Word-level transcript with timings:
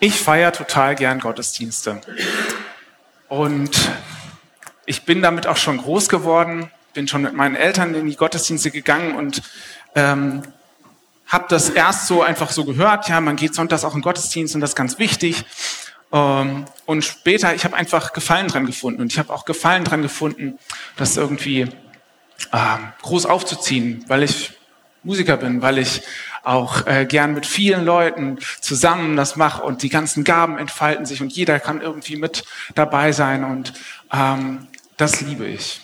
Ich 0.00 0.20
feiere 0.20 0.52
total 0.52 0.94
gern 0.94 1.20
Gottesdienste. 1.20 2.00
Und 3.28 3.90
ich 4.84 5.04
bin 5.04 5.22
damit 5.22 5.46
auch 5.46 5.56
schon 5.56 5.78
groß 5.78 6.08
geworden, 6.08 6.70
bin 6.92 7.08
schon 7.08 7.22
mit 7.22 7.34
meinen 7.34 7.56
Eltern 7.56 7.94
in 7.94 8.06
die 8.06 8.16
Gottesdienste 8.16 8.70
gegangen 8.70 9.16
und 9.16 9.42
ähm, 9.94 10.42
habe 11.26 11.46
das 11.48 11.70
erst 11.70 12.06
so 12.06 12.22
einfach 12.22 12.50
so 12.50 12.64
gehört, 12.64 13.08
ja, 13.08 13.20
man 13.20 13.36
geht 13.36 13.54
sonntags 13.54 13.84
auch 13.84 13.94
in 13.94 14.02
Gottesdienst 14.02 14.54
und 14.54 14.60
das 14.60 14.70
ist 14.70 14.76
ganz 14.76 14.98
wichtig. 14.98 15.44
Ähm, 16.12 16.66
und 16.84 17.04
später, 17.04 17.54
ich 17.54 17.64
habe 17.64 17.74
einfach 17.74 18.12
Gefallen 18.12 18.48
dran 18.48 18.66
gefunden 18.66 19.00
und 19.00 19.12
ich 19.12 19.18
habe 19.18 19.32
auch 19.32 19.44
Gefallen 19.44 19.84
dran 19.84 20.02
gefunden, 20.02 20.58
das 20.96 21.16
irgendwie 21.16 21.62
äh, 22.52 22.76
groß 23.02 23.26
aufzuziehen, 23.26 24.04
weil 24.08 24.22
ich 24.22 24.52
Musiker 25.06 25.36
bin, 25.36 25.62
weil 25.62 25.78
ich 25.78 26.02
auch 26.42 26.86
äh, 26.86 27.06
gern 27.06 27.32
mit 27.32 27.46
vielen 27.46 27.84
Leuten 27.84 28.38
zusammen 28.60 29.16
das 29.16 29.36
mache 29.36 29.62
und 29.62 29.82
die 29.82 29.88
ganzen 29.88 30.24
Gaben 30.24 30.58
entfalten 30.58 31.06
sich 31.06 31.22
und 31.22 31.32
jeder 31.32 31.58
kann 31.60 31.80
irgendwie 31.80 32.16
mit 32.16 32.44
dabei 32.74 33.12
sein 33.12 33.44
und 33.44 33.72
ähm, 34.12 34.66
das 34.96 35.20
liebe 35.20 35.46
ich. 35.46 35.80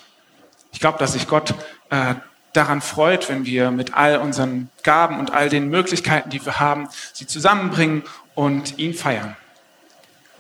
Ich 0.73 0.81
glaube, 0.81 0.99
dass 0.99 1.15
sich 1.15 1.27
Gott 1.27 1.55
äh, 1.91 2.15
daran 2.53 2.81
freut, 2.81 3.29
wenn 3.29 3.47
wir 3.47 3.71
mit 3.71 3.95
all 3.95 4.19
unseren 4.19 4.71
Gaben 4.83 5.19
und 5.19 5.33
all 5.33 5.49
den 5.49 5.69
Möglichkeiten, 5.69 6.31
die 6.31 6.45
wir 6.45 6.61
haben, 6.61 6.89
sie 7.13 7.27
zusammenbringen 7.27 8.03
und 8.35 8.79
ihn 8.79 8.95
feiern. 8.95 9.37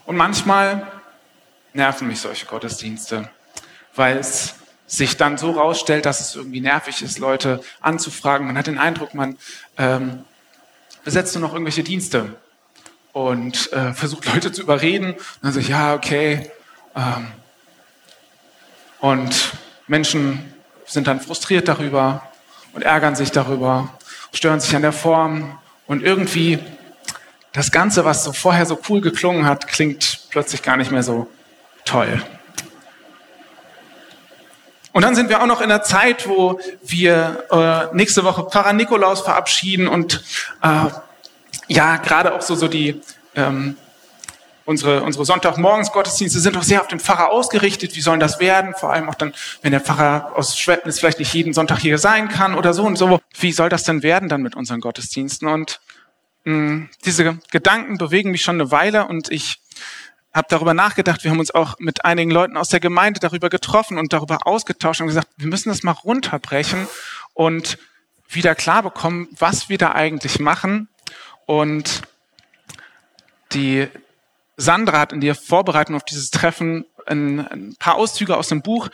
Und 0.04 0.16
manchmal 0.16 0.86
nerven 1.72 2.08
mich 2.08 2.20
solche 2.20 2.46
Gottesdienste, 2.46 3.28
weil 3.94 4.18
es 4.18 4.54
sich 4.86 5.16
dann 5.16 5.38
so 5.38 5.52
rausstellt, 5.52 6.06
dass 6.06 6.20
es 6.20 6.34
irgendwie 6.34 6.60
nervig 6.60 7.02
ist, 7.02 7.18
Leute 7.18 7.60
anzufragen. 7.80 8.46
Man 8.46 8.58
hat 8.58 8.66
den 8.66 8.78
Eindruck, 8.78 9.14
man 9.14 9.38
ähm, 9.78 10.24
besetzt 11.04 11.34
nur 11.34 11.42
noch 11.42 11.52
irgendwelche 11.52 11.82
Dienste 11.82 12.36
und 13.12 13.72
äh, 13.72 13.92
versucht 13.92 14.32
Leute 14.32 14.52
zu 14.52 14.62
überreden. 14.62 15.12
Und 15.14 15.20
dann 15.42 15.58
ich, 15.58 15.68
ja, 15.68 15.94
okay. 15.94 16.50
Ähm, 16.94 17.28
und 19.00 19.52
Menschen 19.86 20.54
sind 20.86 21.06
dann 21.06 21.20
frustriert 21.20 21.68
darüber 21.68 22.22
und 22.72 22.82
ärgern 22.82 23.16
sich 23.16 23.30
darüber, 23.30 23.98
stören 24.32 24.60
sich 24.60 24.74
an 24.76 24.82
der 24.82 24.92
Form 24.92 25.58
und 25.86 26.02
irgendwie 26.02 26.58
das 27.52 27.70
Ganze, 27.70 28.04
was 28.04 28.24
so 28.24 28.32
vorher 28.32 28.64
so 28.64 28.78
cool 28.88 29.00
geklungen 29.00 29.44
hat, 29.44 29.68
klingt 29.68 30.26
plötzlich 30.30 30.62
gar 30.62 30.76
nicht 30.76 30.90
mehr 30.90 31.02
so 31.02 31.28
toll. 31.84 32.22
Und 34.92 35.02
dann 35.02 35.14
sind 35.14 35.30
wir 35.30 35.42
auch 35.42 35.46
noch 35.46 35.60
in 35.60 35.68
der 35.68 35.82
Zeit, 35.82 36.28
wo 36.28 36.60
wir 36.82 37.44
äh, 37.50 37.96
nächste 37.96 38.24
Woche 38.24 38.44
Pfarrer 38.50 38.72
Nikolaus 38.72 39.22
verabschieden 39.22 39.88
und 39.88 40.22
äh, 40.62 40.86
ja, 41.68 41.96
gerade 41.96 42.34
auch 42.34 42.42
so, 42.42 42.54
so 42.54 42.68
die 42.68 43.00
ähm, 43.34 43.76
unsere, 44.64 45.02
unsere 45.02 45.24
Sonntagmorgens 45.24 45.92
Gottesdienste 45.92 46.40
sind 46.40 46.56
auch 46.56 46.62
sehr 46.62 46.80
auf 46.80 46.88
den 46.88 47.00
Pfarrer 47.00 47.30
ausgerichtet. 47.30 47.96
Wie 47.96 48.00
sollen 48.00 48.20
das 48.20 48.40
werden? 48.40 48.74
Vor 48.78 48.92
allem 48.92 49.08
auch 49.08 49.14
dann, 49.14 49.32
wenn 49.62 49.72
der 49.72 49.80
Pfarrer 49.80 50.32
aus 50.36 50.58
Schweppnis 50.58 50.98
vielleicht 50.98 51.18
nicht 51.18 51.32
jeden 51.34 51.52
Sonntag 51.52 51.78
hier 51.78 51.98
sein 51.98 52.28
kann 52.28 52.54
oder 52.54 52.74
so 52.74 52.84
und 52.84 52.96
so. 52.96 53.20
Wie 53.38 53.52
soll 53.52 53.68
das 53.68 53.84
denn 53.84 54.02
werden 54.02 54.28
dann 54.28 54.42
mit 54.42 54.54
unseren 54.54 54.80
Gottesdiensten? 54.80 55.48
Und 55.48 55.80
mh, 56.44 56.88
diese 57.04 57.38
Gedanken 57.50 57.98
bewegen 57.98 58.30
mich 58.30 58.42
schon 58.42 58.56
eine 58.56 58.70
Weile 58.70 59.06
und 59.06 59.30
ich 59.30 59.60
habe 60.34 60.46
darüber 60.48 60.74
nachgedacht. 60.74 61.24
Wir 61.24 61.30
haben 61.30 61.40
uns 61.40 61.50
auch 61.50 61.78
mit 61.78 62.04
einigen 62.04 62.30
Leuten 62.30 62.56
aus 62.56 62.68
der 62.68 62.80
Gemeinde 62.80 63.20
darüber 63.20 63.50
getroffen 63.50 63.98
und 63.98 64.12
darüber 64.12 64.46
ausgetauscht 64.46 65.00
und 65.00 65.08
gesagt, 65.08 65.28
wir 65.36 65.48
müssen 65.48 65.68
das 65.68 65.82
mal 65.82 65.92
runterbrechen 65.92 66.88
und 67.34 67.78
wieder 68.28 68.54
klar 68.54 68.82
bekommen, 68.82 69.28
was 69.38 69.68
wir 69.68 69.78
da 69.78 69.92
eigentlich 69.92 70.40
machen. 70.40 70.88
Und 71.46 72.02
die 73.52 73.88
Sandra 74.56 75.00
hat 75.00 75.12
in 75.12 75.20
der 75.20 75.34
Vorbereitung 75.34 75.96
auf 75.96 76.04
dieses 76.04 76.30
Treffen 76.30 76.86
ein, 77.06 77.40
ein 77.48 77.76
paar 77.78 77.96
Auszüge 77.96 78.36
aus 78.36 78.48
dem 78.48 78.62
Buch 78.62 78.88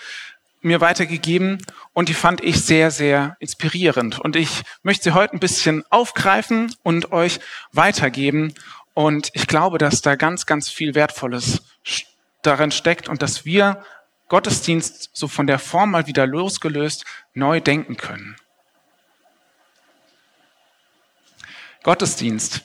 mir 0.61 0.81
weitergegeben 0.81 1.65
und 1.93 2.09
die 2.09 2.15
fand 2.15 2.43
ich 2.43 2.65
sehr, 2.65 2.91
sehr 2.91 3.37
inspirierend. 3.39 4.19
Und 4.19 4.35
ich 4.35 4.63
möchte 4.83 5.05
sie 5.05 5.15
heute 5.15 5.35
ein 5.35 5.41
bisschen 5.41 5.85
aufgreifen 5.91 6.75
und 6.83 7.13
euch 7.13 7.39
weitergeben 7.73 8.55
und 8.99 9.31
ich 9.33 9.47
glaube, 9.47 9.79
dass 9.79 10.03
da 10.03 10.17
ganz, 10.17 10.45
ganz 10.45 10.71
viel 10.71 10.97
Wertvolles 10.97 11.63
darin 12.43 12.73
steckt 12.73 13.09
und 13.09 13.23
dass 13.23 13.45
wir 13.45 13.85
Gottesdienst 14.27 15.11
so 15.13 15.29
von 15.29 15.47
der 15.47 15.61
Form 15.61 15.93
mal 15.93 16.09
wieder 16.09 16.27
losgelöst 16.27 17.05
neu 17.33 17.61
denken 17.61 17.97
können. 17.97 18.35
Gottesdienst. 21.85 22.63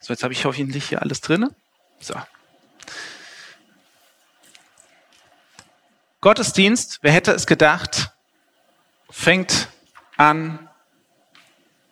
So, 0.00 0.12
jetzt 0.12 0.24
habe 0.24 0.32
ich 0.32 0.44
hoffentlich 0.44 0.88
hier 0.88 1.02
alles 1.02 1.20
drin. 1.20 1.54
So. 2.00 2.20
Gottesdienst, 6.20 6.98
wer 7.02 7.12
hätte 7.12 7.30
es 7.30 7.46
gedacht, 7.46 8.10
fängt 9.08 9.68
an 10.16 10.68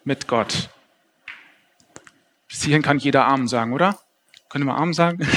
mit 0.02 0.26
Gott. 0.26 0.68
Hierhin 2.62 2.82
kann 2.82 2.98
jeder 2.98 3.26
Amen 3.26 3.48
sagen, 3.48 3.72
oder? 3.72 3.98
Könnt 4.48 4.62
ihr 4.62 4.66
mal 4.66 4.76
Amen 4.76 4.94
sagen? 4.94 5.26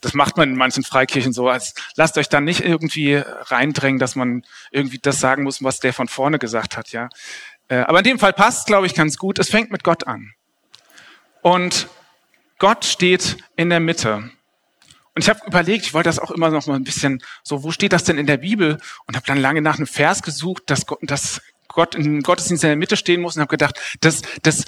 Das 0.00 0.12
macht 0.12 0.36
man 0.36 0.50
in 0.50 0.56
manchen 0.56 0.84
Freikirchen 0.84 1.32
so. 1.32 1.48
Als, 1.48 1.72
lasst 1.96 2.18
euch 2.18 2.28
dann 2.28 2.44
nicht 2.44 2.60
irgendwie 2.60 3.14
reindrängen, 3.24 3.98
dass 3.98 4.16
man 4.16 4.42
irgendwie 4.70 4.98
das 4.98 5.18
sagen 5.18 5.44
muss, 5.44 5.64
was 5.64 5.80
der 5.80 5.94
von 5.94 6.08
vorne 6.08 6.38
gesagt 6.38 6.76
hat, 6.76 6.92
ja. 6.92 7.08
Äh, 7.68 7.76
aber 7.76 8.00
in 8.00 8.04
dem 8.04 8.18
Fall 8.18 8.34
passt, 8.34 8.66
glaube 8.66 8.84
ich, 8.84 8.94
ganz 8.94 9.16
gut. 9.16 9.38
Es 9.38 9.48
fängt 9.48 9.70
mit 9.70 9.82
Gott 9.82 10.06
an. 10.06 10.34
Und 11.40 11.88
Gott 12.58 12.84
steht 12.84 13.38
in 13.56 13.70
der 13.70 13.80
Mitte. 13.80 14.30
Und 15.14 15.22
ich 15.22 15.28
habe 15.28 15.40
überlegt, 15.46 15.86
ich 15.86 15.94
wollte 15.94 16.08
das 16.08 16.18
auch 16.18 16.30
immer 16.30 16.50
noch 16.50 16.66
mal 16.66 16.74
ein 16.74 16.84
bisschen 16.84 17.22
so, 17.42 17.62
wo 17.62 17.70
steht 17.70 17.92
das 17.92 18.04
denn 18.04 18.18
in 18.18 18.26
der 18.26 18.38
Bibel? 18.38 18.78
Und 19.06 19.16
habe 19.16 19.26
dann 19.26 19.38
lange 19.38 19.62
nach 19.62 19.76
einem 19.76 19.86
Vers 19.86 20.22
gesucht, 20.22 20.64
dass 20.66 20.86
Gott, 20.86 20.98
dass 21.02 21.40
Gott 21.68 21.94
in 21.94 22.22
Gottesdienst 22.22 22.64
in 22.64 22.68
der 22.68 22.76
Mitte 22.76 22.96
stehen 22.96 23.20
muss 23.20 23.36
und 23.36 23.40
habe 23.40 23.50
gedacht, 23.50 23.80
das, 24.00 24.22
das 24.42 24.64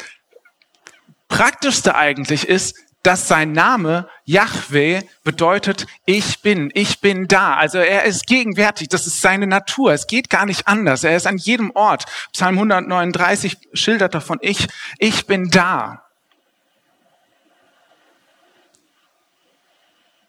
Praktischste 1.29 1.95
eigentlich 1.95 2.49
ist, 2.49 2.77
dass 3.07 3.29
sein 3.29 3.53
Name 3.53 4.09
Yahweh 4.25 5.03
bedeutet, 5.23 5.87
ich 6.07 6.43
bin, 6.43 6.71
ich 6.75 7.01
bin 7.01 7.29
da. 7.29 7.55
Also 7.55 7.79
er 7.79 8.03
ist 8.03 8.27
gegenwärtig, 8.27 8.89
das 8.89 9.07
ist 9.07 9.21
seine 9.21 9.47
Natur. 9.47 9.93
Es 9.93 10.09
geht 10.09 10.29
gar 10.29 10.45
nicht 10.45 10.67
anders. 10.67 11.05
Er 11.05 11.17
ist 11.17 11.27
an 11.27 11.37
jedem 11.37 11.71
Ort. 11.71 12.07
Psalm 12.33 12.57
139 12.57 13.59
schildert 13.75 14.15
davon, 14.15 14.39
ich, 14.41 14.67
ich 14.99 15.27
bin 15.27 15.51
da. 15.51 16.03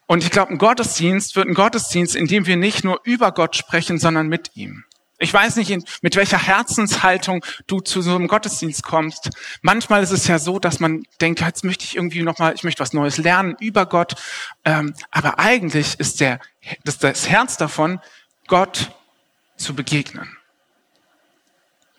Und 0.05 0.23
ich 0.23 0.29
glaube, 0.29 0.53
ein 0.53 0.59
Gottesdienst 0.59 1.35
wird 1.35 1.47
ein 1.47 1.55
Gottesdienst, 1.55 2.15
in 2.15 2.27
dem 2.27 2.45
wir 2.45 2.57
nicht 2.57 2.83
nur 2.83 3.01
über 3.03 3.31
Gott 3.31 3.55
sprechen, 3.55 3.97
sondern 3.97 4.27
mit 4.27 4.51
ihm. 4.55 4.85
Ich 5.19 5.33
weiß 5.33 5.55
nicht, 5.55 6.03
mit 6.03 6.15
welcher 6.15 6.37
Herzenshaltung 6.37 7.43
du 7.65 7.79
zu 7.79 8.01
so 8.03 8.13
einem 8.13 8.27
Gottesdienst 8.27 8.83
kommst. 8.83 9.31
Manchmal 9.61 10.03
ist 10.03 10.11
es 10.11 10.27
ja 10.27 10.37
so, 10.37 10.59
dass 10.59 10.79
man 10.79 11.03
denkt, 11.21 11.41
jetzt 11.41 11.63
möchte 11.63 11.85
ich 11.85 11.95
irgendwie 11.95 12.21
nochmal, 12.21 12.53
ich 12.53 12.63
möchte 12.63 12.81
was 12.81 12.93
Neues 12.93 13.17
lernen 13.17 13.55
über 13.59 13.87
Gott. 13.87 14.13
Ähm, 14.63 14.93
aber 15.09 15.39
eigentlich 15.39 15.99
ist 15.99 16.19
der, 16.19 16.39
das, 16.83 16.99
das 16.99 17.27
Herz 17.27 17.57
davon, 17.57 17.99
Gott 18.47 18.91
zu 19.57 19.73
begegnen. 19.73 20.37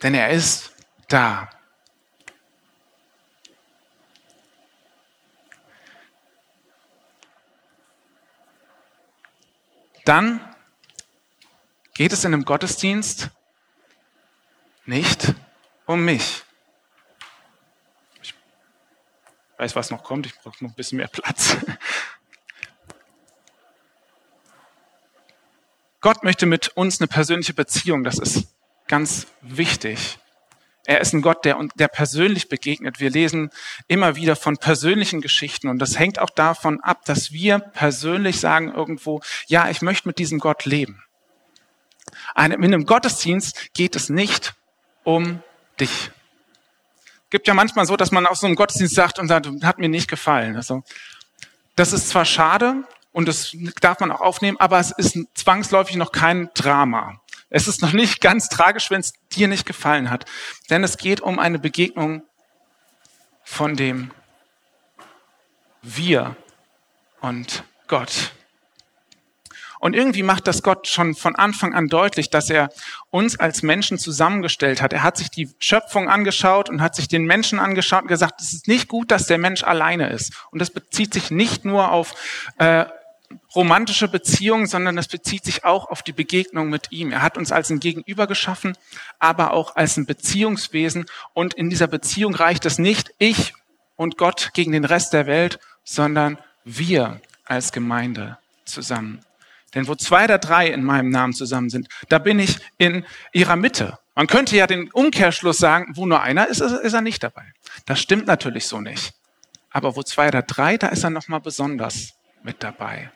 Denn 0.02 0.14
er 0.14 0.30
ist 0.30 0.72
da. 1.08 1.50
Dann 10.04 10.40
geht 11.98 12.12
es 12.12 12.22
in 12.22 12.32
einem 12.32 12.44
Gottesdienst 12.44 13.30
nicht 14.86 15.34
um 15.84 16.04
mich. 16.04 16.44
Ich 18.22 18.34
weiß, 19.56 19.74
was 19.74 19.90
noch 19.90 20.04
kommt. 20.04 20.24
Ich 20.26 20.36
brauche 20.36 20.62
noch 20.62 20.70
ein 20.70 20.76
bisschen 20.76 20.98
mehr 20.98 21.08
Platz. 21.08 21.56
Gott 26.00 26.22
möchte 26.22 26.46
mit 26.46 26.68
uns 26.76 27.00
eine 27.00 27.08
persönliche 27.08 27.52
Beziehung. 27.52 28.04
Das 28.04 28.20
ist 28.20 28.46
ganz 28.86 29.26
wichtig. 29.40 30.20
Er 30.84 31.00
ist 31.00 31.14
ein 31.14 31.20
Gott, 31.20 31.44
der, 31.44 31.58
der 31.74 31.88
persönlich 31.88 32.48
begegnet. 32.48 33.00
Wir 33.00 33.10
lesen 33.10 33.50
immer 33.88 34.14
wieder 34.14 34.36
von 34.36 34.56
persönlichen 34.56 35.20
Geschichten 35.20 35.66
und 35.66 35.80
das 35.80 35.98
hängt 35.98 36.20
auch 36.20 36.30
davon 36.30 36.80
ab, 36.80 37.04
dass 37.06 37.32
wir 37.32 37.58
persönlich 37.58 38.38
sagen 38.38 38.72
irgendwo, 38.72 39.20
ja, 39.48 39.68
ich 39.68 39.82
möchte 39.82 40.06
mit 40.06 40.20
diesem 40.20 40.38
Gott 40.38 40.64
leben. 40.64 41.02
In 42.38 42.52
einem 42.52 42.86
Gottesdienst 42.86 43.74
geht 43.74 43.96
es 43.96 44.08
nicht 44.10 44.54
um 45.02 45.42
dich. 45.80 46.10
Gibt 47.30 47.48
ja 47.48 47.54
manchmal 47.54 47.84
so, 47.84 47.96
dass 47.96 48.12
man 48.12 48.26
aus 48.26 48.40
so 48.40 48.46
einem 48.46 48.54
Gottesdienst 48.54 48.94
sagt 48.94 49.18
und 49.18 49.28
sagt, 49.28 49.48
hat 49.64 49.78
mir 49.78 49.88
nicht 49.88 50.08
gefallen. 50.08 50.56
Also, 50.56 50.84
das 51.74 51.92
ist 51.92 52.08
zwar 52.08 52.24
schade 52.24 52.84
und 53.12 53.26
das 53.26 53.56
darf 53.80 54.00
man 54.00 54.12
auch 54.12 54.20
aufnehmen, 54.20 54.56
aber 54.60 54.78
es 54.78 54.92
ist 54.92 55.18
zwangsläufig 55.34 55.96
noch 55.96 56.12
kein 56.12 56.50
Drama. 56.54 57.20
Es 57.50 57.66
ist 57.66 57.82
noch 57.82 57.92
nicht 57.92 58.20
ganz 58.20 58.48
tragisch, 58.48 58.90
wenn 58.90 59.00
es 59.00 59.14
dir 59.32 59.48
nicht 59.48 59.66
gefallen 59.66 60.10
hat. 60.10 60.24
Denn 60.70 60.84
es 60.84 60.96
geht 60.96 61.20
um 61.20 61.38
eine 61.38 61.58
Begegnung 61.58 62.22
von 63.42 63.76
dem 63.76 64.10
wir 65.82 66.36
und 67.20 67.64
Gott. 67.86 68.32
Und 69.80 69.94
irgendwie 69.94 70.22
macht 70.22 70.46
das 70.46 70.62
Gott 70.62 70.86
schon 70.86 71.14
von 71.14 71.36
Anfang 71.36 71.74
an 71.74 71.88
deutlich, 71.88 72.30
dass 72.30 72.50
er 72.50 72.70
uns 73.10 73.38
als 73.38 73.62
Menschen 73.62 73.98
zusammengestellt 73.98 74.82
hat. 74.82 74.92
Er 74.92 75.02
hat 75.02 75.16
sich 75.16 75.30
die 75.30 75.50
Schöpfung 75.58 76.08
angeschaut 76.08 76.68
und 76.68 76.80
hat 76.80 76.94
sich 76.94 77.08
den 77.08 77.24
Menschen 77.24 77.58
angeschaut 77.58 78.02
und 78.02 78.08
gesagt, 78.08 78.40
es 78.40 78.52
ist 78.52 78.68
nicht 78.68 78.88
gut, 78.88 79.10
dass 79.10 79.26
der 79.26 79.38
Mensch 79.38 79.62
alleine 79.62 80.10
ist. 80.10 80.32
Und 80.50 80.60
das 80.60 80.70
bezieht 80.70 81.14
sich 81.14 81.30
nicht 81.30 81.64
nur 81.64 81.92
auf 81.92 82.14
äh, 82.58 82.86
romantische 83.54 84.08
Beziehungen, 84.08 84.66
sondern 84.66 84.98
es 84.98 85.08
bezieht 85.08 85.44
sich 85.44 85.64
auch 85.64 85.88
auf 85.90 86.02
die 86.02 86.12
Begegnung 86.12 86.70
mit 86.70 86.92
ihm. 86.92 87.12
Er 87.12 87.22
hat 87.22 87.36
uns 87.36 87.52
als 87.52 87.70
ein 87.70 87.80
Gegenüber 87.80 88.26
geschaffen, 88.26 88.76
aber 89.18 89.52
auch 89.52 89.76
als 89.76 89.96
ein 89.96 90.06
Beziehungswesen. 90.06 91.06
Und 91.34 91.54
in 91.54 91.70
dieser 91.70 91.86
Beziehung 91.86 92.34
reicht 92.34 92.66
es 92.66 92.78
nicht 92.78 93.12
ich 93.18 93.54
und 93.96 94.16
Gott 94.16 94.50
gegen 94.54 94.72
den 94.72 94.84
Rest 94.84 95.12
der 95.12 95.26
Welt, 95.26 95.58
sondern 95.84 96.38
wir 96.64 97.20
als 97.44 97.72
Gemeinde 97.72 98.38
zusammen. 98.64 99.20
Denn 99.74 99.86
wo 99.86 99.94
zwei 99.94 100.24
oder 100.24 100.38
drei 100.38 100.68
in 100.68 100.82
meinem 100.82 101.10
Namen 101.10 101.32
zusammen 101.34 101.70
sind, 101.70 101.88
da 102.08 102.18
bin 102.18 102.38
ich 102.38 102.58
in 102.78 103.04
ihrer 103.32 103.56
Mitte. 103.56 103.98
Man 104.14 104.26
könnte 104.26 104.56
ja 104.56 104.66
den 104.66 104.90
Umkehrschluss 104.90 105.58
sagen, 105.58 105.92
wo 105.94 106.06
nur 106.06 106.22
einer 106.22 106.48
ist, 106.48 106.60
ist 106.60 106.92
er 106.92 107.02
nicht 107.02 107.22
dabei. 107.22 107.44
Das 107.86 108.00
stimmt 108.00 108.26
natürlich 108.26 108.66
so 108.66 108.80
nicht. 108.80 109.14
Aber 109.70 109.94
wo 109.94 110.02
zwei 110.02 110.28
oder 110.28 110.42
drei, 110.42 110.76
da 110.76 110.88
ist 110.88 111.04
er 111.04 111.10
nochmal 111.10 111.40
besonders 111.40 112.14
mit 112.42 112.62
dabei. 112.62 113.10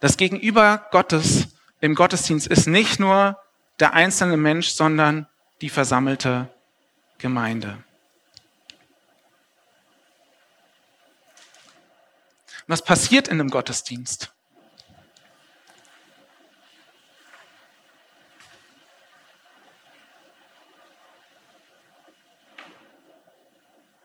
Das 0.00 0.16
Gegenüber 0.16 0.86
Gottes 0.92 1.48
im 1.80 1.94
Gottesdienst 1.94 2.46
ist 2.46 2.66
nicht 2.66 3.00
nur 3.00 3.36
der 3.80 3.94
einzelne 3.94 4.36
Mensch, 4.36 4.68
sondern 4.68 5.26
die 5.60 5.68
versammelte 5.68 6.48
Gemeinde. 7.18 7.78
Was 12.68 12.82
passiert 12.82 13.28
in 13.28 13.40
einem 13.40 13.48
Gottesdienst? 13.48 14.30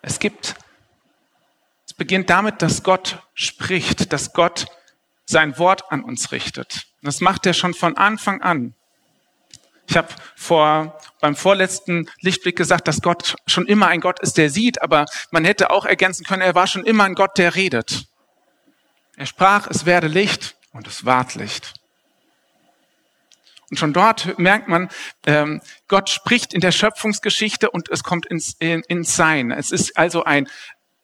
Es 0.01 0.17
gibt, 0.17 0.55
es 1.85 1.93
beginnt 1.93 2.29
damit, 2.29 2.61
dass 2.61 2.83
Gott 2.83 3.21
spricht, 3.33 4.13
dass 4.13 4.31
Gott 4.31 4.67
sein 5.25 5.57
Wort 5.57 5.91
an 5.91 6.01
uns 6.01 6.31
richtet. 6.31 6.87
Das 7.01 7.19
macht 7.19 7.45
er 7.45 7.53
schon 7.53 7.73
von 7.73 7.97
Anfang 7.97 8.41
an. 8.41 8.75
Ich 9.87 9.97
habe 9.97 10.07
vor 10.37 10.97
beim 11.19 11.35
vorletzten 11.35 12.09
Lichtblick 12.21 12.55
gesagt, 12.55 12.87
dass 12.87 13.01
Gott 13.01 13.35
schon 13.45 13.65
immer 13.65 13.87
ein 13.87 13.99
Gott 13.99 14.21
ist, 14.21 14.37
der 14.37 14.49
sieht, 14.49 14.81
aber 14.81 15.05
man 15.31 15.43
hätte 15.43 15.69
auch 15.69 15.85
ergänzen 15.85 16.25
können, 16.25 16.41
er 16.41 16.55
war 16.55 16.67
schon 16.67 16.85
immer 16.85 17.03
ein 17.03 17.15
Gott, 17.15 17.37
der 17.37 17.55
redet. 17.55 18.07
Er 19.15 19.25
sprach, 19.25 19.67
es 19.67 19.85
werde 19.85 20.07
Licht 20.07 20.55
und 20.71 20.87
es 20.87 21.05
ward 21.05 21.35
Licht. 21.35 21.73
Und 23.69 23.77
schon 23.77 23.93
dort 23.93 24.37
merkt 24.37 24.67
man, 24.67 24.89
ähm, 25.25 25.61
Gott 25.87 26.09
spricht 26.09 26.53
in 26.53 26.61
der 26.61 26.71
Schöpfungsgeschichte 26.71 27.71
und 27.71 27.89
es 27.89 28.03
kommt 28.03 28.25
ins, 28.25 28.55
in, 28.59 28.81
ins 28.87 29.15
Sein. 29.15 29.51
Es 29.51 29.71
ist 29.71 29.97
also 29.97 30.23
ein, 30.23 30.47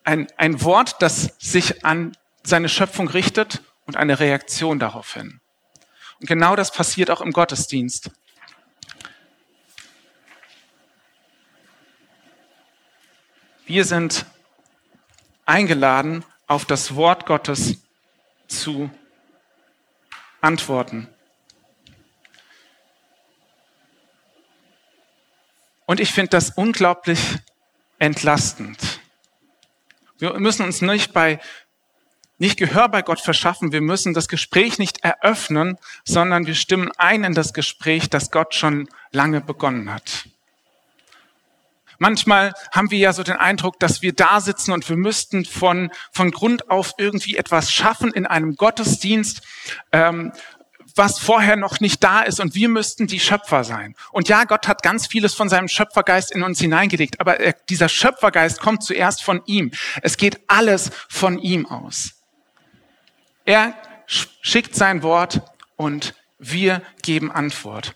ein, 0.03 0.27
ein 0.38 0.61
Wort, 0.61 1.01
das 1.01 1.35
sich 1.39 1.83
an 1.85 2.15
seine 2.44 2.69
Schöpfung 2.69 3.07
richtet 3.07 3.63
und 3.85 3.97
eine 3.97 4.19
Reaktion 4.19 4.79
darauf 4.79 5.13
hin. 5.13 5.39
Und 6.19 6.27
genau 6.27 6.56
das 6.56 6.71
passiert 6.71 7.09
auch 7.09 7.21
im 7.21 7.31
Gottesdienst. 7.31 8.11
Wir 13.65 13.85
sind 13.85 14.25
eingeladen, 15.45 16.25
auf 16.47 16.65
das 16.65 16.95
Wort 16.95 17.27
Gottes 17.27 17.77
zu 18.49 18.89
antworten. 20.41 21.07
Und 25.85 25.99
ich 25.99 26.11
finde 26.11 26.29
das 26.29 26.51
unglaublich 26.51 27.19
entlastend. 27.97 28.99
Wir 30.19 30.33
müssen 30.33 30.63
uns 30.63 30.81
nicht 30.81 31.13
bei 31.13 31.39
nicht 32.37 32.57
Gehör 32.57 32.87
bei 32.87 33.01
Gott 33.01 33.19
verschaffen. 33.19 33.73
Wir 33.73 33.81
müssen 33.81 34.13
das 34.13 34.29
Gespräch 34.29 34.79
nicht 34.79 35.03
eröffnen, 35.03 35.77
sondern 36.05 36.45
wir 36.45 36.55
stimmen 36.55 36.89
ein 36.97 37.25
in 37.25 37.33
das 37.33 37.53
Gespräch, 37.53 38.09
das 38.09 38.31
Gott 38.31 38.55
schon 38.55 38.87
lange 39.11 39.41
begonnen 39.41 39.91
hat. 39.93 40.29
Manchmal 41.99 42.53
haben 42.71 42.91
wir 42.91 42.97
ja 42.97 43.13
so 43.13 43.23
den 43.23 43.35
Eindruck, 43.35 43.79
dass 43.79 44.01
wir 44.01 44.13
da 44.13 44.41
sitzen 44.41 44.71
und 44.71 44.87
wir 44.89 44.95
müssten 44.95 45.45
von, 45.45 45.91
von 46.11 46.31
Grund 46.31 46.69
auf 46.69 46.93
irgendwie 46.97 47.35
etwas 47.35 47.71
schaffen 47.71 48.11
in 48.11 48.25
einem 48.25 48.55
Gottesdienst, 48.55 49.41
ähm, 49.91 50.31
was 50.95 51.19
vorher 51.19 51.55
noch 51.55 51.79
nicht 51.79 52.03
da 52.03 52.21
ist 52.21 52.39
und 52.39 52.55
wir 52.55 52.69
müssten 52.69 53.07
die 53.07 53.19
Schöpfer 53.19 53.63
sein. 53.63 53.95
Und 54.11 54.27
ja, 54.29 54.45
Gott 54.45 54.67
hat 54.67 54.81
ganz 54.81 55.07
vieles 55.07 55.33
von 55.33 55.49
seinem 55.49 55.67
Schöpfergeist 55.67 56.31
in 56.31 56.43
uns 56.43 56.59
hineingelegt, 56.59 57.19
aber 57.19 57.39
er, 57.39 57.53
dieser 57.69 57.89
Schöpfergeist 57.89 58.59
kommt 58.59 58.83
zuerst 58.83 59.23
von 59.23 59.41
ihm. 59.45 59.71
Es 60.01 60.17
geht 60.17 60.39
alles 60.47 60.91
von 61.07 61.37
ihm 61.37 61.65
aus. 61.65 62.15
Er 63.45 63.73
schickt 64.05 64.75
sein 64.75 65.03
Wort 65.03 65.41
und 65.75 66.15
wir 66.37 66.81
geben 67.01 67.31
Antwort. 67.31 67.95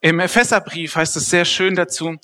Im 0.00 0.18
Epheserbrief 0.18 0.96
heißt 0.96 1.16
es 1.16 1.30
sehr 1.30 1.44
schön 1.44 1.76
dazu, 1.76 2.18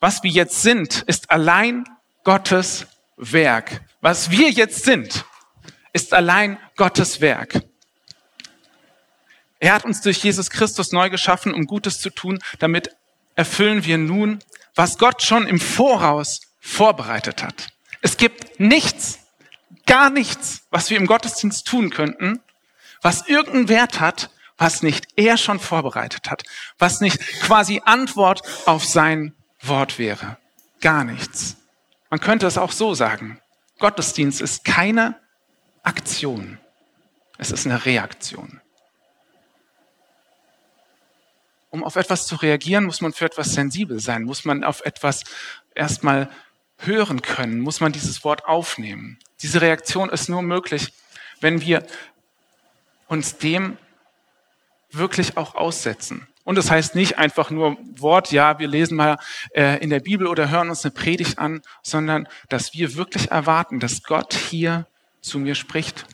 was 0.00 0.22
wir 0.22 0.30
jetzt 0.30 0.62
sind, 0.62 1.02
ist 1.06 1.30
allein 1.30 1.84
Gottes 2.24 2.86
Werk. 3.16 3.82
Was 4.00 4.30
wir 4.30 4.50
jetzt 4.50 4.84
sind, 4.84 5.24
ist 5.92 6.14
allein 6.14 6.58
Gottes 6.76 7.20
Werk. 7.20 7.62
Er 9.58 9.74
hat 9.74 9.84
uns 9.84 10.00
durch 10.00 10.24
Jesus 10.24 10.48
Christus 10.48 10.90
neu 10.90 11.10
geschaffen, 11.10 11.52
um 11.52 11.66
Gutes 11.66 12.00
zu 12.00 12.08
tun. 12.08 12.38
Damit 12.58 12.90
erfüllen 13.36 13.84
wir 13.84 13.98
nun, 13.98 14.38
was 14.74 14.96
Gott 14.96 15.22
schon 15.22 15.46
im 15.46 15.60
Voraus 15.60 16.40
vorbereitet 16.60 17.42
hat. 17.42 17.68
Es 18.00 18.16
gibt 18.16 18.58
nichts, 18.58 19.18
gar 19.84 20.08
nichts, 20.08 20.62
was 20.70 20.88
wir 20.88 20.96
im 20.96 21.06
Gottesdienst 21.06 21.66
tun 21.66 21.90
könnten, 21.90 22.40
was 23.02 23.28
irgendeinen 23.28 23.68
Wert 23.68 24.00
hat, 24.00 24.30
was 24.56 24.82
nicht 24.82 25.08
er 25.16 25.36
schon 25.36 25.58
vorbereitet 25.58 26.30
hat, 26.30 26.42
was 26.78 27.00
nicht 27.00 27.18
quasi 27.42 27.82
Antwort 27.84 28.42
auf 28.66 28.84
sein 28.84 29.34
Wort 29.62 29.98
wäre. 29.98 30.38
Gar 30.80 31.04
nichts. 31.04 31.56
Man 32.08 32.20
könnte 32.20 32.46
es 32.46 32.58
auch 32.58 32.72
so 32.72 32.94
sagen. 32.94 33.40
Gottesdienst 33.78 34.40
ist 34.40 34.64
keine 34.64 35.18
Aktion. 35.82 36.58
Es 37.38 37.50
ist 37.50 37.66
eine 37.66 37.84
Reaktion. 37.84 38.60
Um 41.70 41.84
auf 41.84 41.96
etwas 41.96 42.26
zu 42.26 42.36
reagieren, 42.36 42.84
muss 42.84 43.00
man 43.00 43.12
für 43.12 43.24
etwas 43.24 43.54
sensibel 43.54 44.00
sein, 44.00 44.24
muss 44.24 44.44
man 44.44 44.64
auf 44.64 44.80
etwas 44.84 45.22
erstmal 45.74 46.28
hören 46.78 47.22
können, 47.22 47.60
muss 47.60 47.80
man 47.80 47.92
dieses 47.92 48.24
Wort 48.24 48.44
aufnehmen. 48.44 49.18
Diese 49.40 49.60
Reaktion 49.60 50.10
ist 50.10 50.28
nur 50.28 50.42
möglich, 50.42 50.92
wenn 51.40 51.60
wir 51.60 51.86
uns 53.06 53.38
dem 53.38 53.78
wirklich 54.90 55.36
auch 55.36 55.54
aussetzen. 55.54 56.26
Und 56.50 56.56
das 56.56 56.68
heißt 56.68 56.96
nicht 56.96 57.16
einfach 57.16 57.50
nur 57.50 57.76
Wort, 57.94 58.32
ja, 58.32 58.58
wir 58.58 58.66
lesen 58.66 58.96
mal 58.96 59.18
äh, 59.54 59.80
in 59.80 59.88
der 59.88 60.00
Bibel 60.00 60.26
oder 60.26 60.50
hören 60.50 60.68
uns 60.68 60.84
eine 60.84 60.90
Predigt 60.90 61.38
an, 61.38 61.62
sondern 61.80 62.26
dass 62.48 62.74
wir 62.74 62.96
wirklich 62.96 63.30
erwarten, 63.30 63.78
dass 63.78 64.02
Gott 64.02 64.34
hier 64.34 64.88
zu 65.20 65.38
mir 65.38 65.54
spricht, 65.54 66.06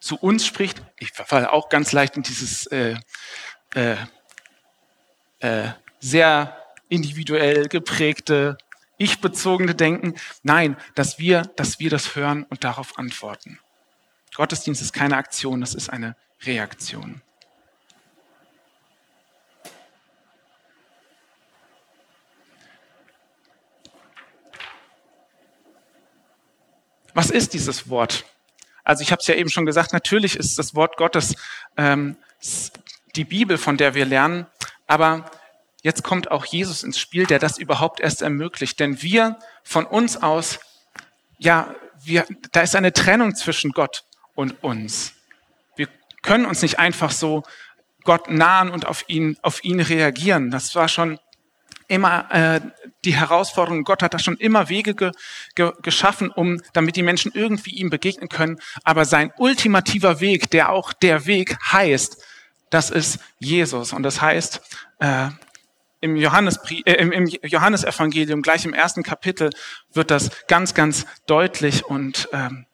zu 0.00 0.16
uns 0.16 0.46
spricht. 0.46 0.80
Ich 0.98 1.12
verfalle 1.12 1.52
auch 1.52 1.68
ganz 1.68 1.92
leicht 1.92 2.16
in 2.16 2.22
dieses 2.22 2.66
äh, 2.68 2.96
äh, 3.74 3.96
äh, 5.40 5.68
sehr 6.00 6.56
individuell 6.88 7.68
geprägte, 7.68 8.56
ich-bezogene 8.96 9.74
Denken. 9.74 10.14
Nein, 10.42 10.78
dass 10.94 11.18
wir, 11.18 11.42
dass 11.56 11.78
wir 11.78 11.90
das 11.90 12.16
hören 12.16 12.44
und 12.44 12.64
darauf 12.64 12.98
antworten. 12.98 13.58
Gottesdienst 14.34 14.80
ist 14.80 14.94
keine 14.94 15.18
Aktion, 15.18 15.60
das 15.60 15.74
ist 15.74 15.90
eine 15.90 16.16
Reaktion. 16.46 17.20
Was 27.18 27.30
ist 27.30 27.52
dieses 27.52 27.90
Wort? 27.90 28.26
Also 28.84 29.02
ich 29.02 29.10
habe 29.10 29.18
es 29.18 29.26
ja 29.26 29.34
eben 29.34 29.50
schon 29.50 29.66
gesagt, 29.66 29.92
natürlich 29.92 30.36
ist 30.36 30.56
das 30.56 30.76
Wort 30.76 30.96
Gottes 30.96 31.34
ähm, 31.76 32.16
die 33.16 33.24
Bibel, 33.24 33.58
von 33.58 33.76
der 33.76 33.94
wir 33.94 34.06
lernen, 34.06 34.46
aber 34.86 35.28
jetzt 35.82 36.04
kommt 36.04 36.30
auch 36.30 36.44
Jesus 36.44 36.84
ins 36.84 36.96
Spiel, 36.96 37.26
der 37.26 37.40
das 37.40 37.58
überhaupt 37.58 37.98
erst 37.98 38.22
ermöglicht. 38.22 38.78
Denn 38.78 39.02
wir 39.02 39.36
von 39.64 39.84
uns 39.84 40.16
aus, 40.16 40.60
ja, 41.38 41.74
wir, 42.04 42.24
da 42.52 42.60
ist 42.60 42.76
eine 42.76 42.92
Trennung 42.92 43.34
zwischen 43.34 43.72
Gott 43.72 44.04
und 44.36 44.62
uns. 44.62 45.14
Wir 45.74 45.88
können 46.22 46.46
uns 46.46 46.62
nicht 46.62 46.78
einfach 46.78 47.10
so 47.10 47.42
Gott 48.04 48.30
nahen 48.30 48.70
und 48.70 48.86
auf 48.86 49.08
ihn, 49.08 49.36
auf 49.42 49.64
ihn 49.64 49.80
reagieren. 49.80 50.52
Das 50.52 50.76
war 50.76 50.86
schon 50.86 51.18
immer 51.88 52.30
äh, 52.30 52.60
die 53.04 53.14
Herausforderung. 53.14 53.84
Gott 53.84 54.02
hat 54.02 54.14
da 54.14 54.18
schon 54.18 54.36
immer 54.36 54.68
Wege 54.68 54.94
ge, 54.94 55.10
ge, 55.54 55.72
geschaffen, 55.82 56.30
um 56.30 56.60
damit 56.72 56.96
die 56.96 57.02
Menschen 57.02 57.32
irgendwie 57.34 57.70
ihm 57.70 57.90
begegnen 57.90 58.28
können. 58.28 58.60
Aber 58.84 59.04
sein 59.04 59.32
ultimativer 59.38 60.20
Weg, 60.20 60.50
der 60.50 60.70
auch 60.70 60.92
der 60.92 61.26
Weg 61.26 61.56
heißt, 61.72 62.22
das 62.70 62.90
ist 62.90 63.18
Jesus. 63.38 63.92
Und 63.92 64.02
das 64.02 64.20
heißt, 64.20 64.60
äh, 65.00 65.28
im, 66.00 66.16
Johannes, 66.16 66.60
äh, 66.84 66.92
im, 66.92 67.12
im 67.12 67.26
Johannesevangelium, 67.26 68.42
gleich 68.42 68.64
im 68.64 68.74
ersten 68.74 69.02
Kapitel, 69.02 69.50
wird 69.92 70.10
das 70.10 70.30
ganz, 70.46 70.74
ganz 70.74 71.06
deutlich. 71.26 71.84
Und 71.86 72.28
ähm, 72.32 72.66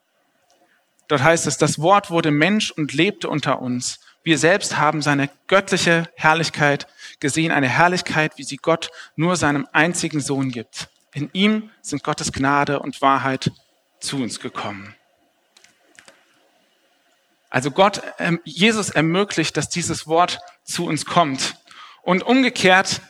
dort 1.09 1.23
heißt 1.23 1.47
es, 1.47 1.57
das 1.57 1.79
Wort 1.79 2.11
wurde 2.11 2.33
Mensch 2.33 2.73
und 2.73 2.93
lebte 2.93 3.29
unter 3.29 3.63
uns. 3.63 4.01
Wir 4.25 4.39
selbst 4.39 4.79
haben 4.79 5.03
seine 5.03 5.31
göttliche 5.47 6.09
Herrlichkeit 6.17 6.87
gesehen, 7.25 7.53
eine 7.53 7.71
Herrlichkeit, 7.71 8.37
wie 8.37 8.43
sie 8.43 8.59
Gott 8.59 8.91
nur 9.17 9.37
seinem 9.37 9.67
einzigen 9.73 10.21
Sohn 10.21 10.51
gibt. 10.51 10.91
In 11.15 11.31
ihm 11.33 11.71
sind 11.81 12.05
Gottes 12.05 12.33
Gnade 12.33 12.81
und 12.81 13.01
Wahrheit 13.01 13.51
zu 13.99 14.19
uns 14.19 14.41
gekommen. 14.41 14.95
Also 17.49 17.71
Gott, 17.71 18.03
ähm, 18.19 18.43
Jesus 18.45 18.91
ermöglicht, 18.91 19.57
dass 19.57 19.71
dieses 19.71 20.07
Wort 20.07 20.39
zu 20.65 20.85
uns 20.85 21.07
kommt. 21.07 21.57
Und 22.03 22.23
umgekehrt 22.25 23.01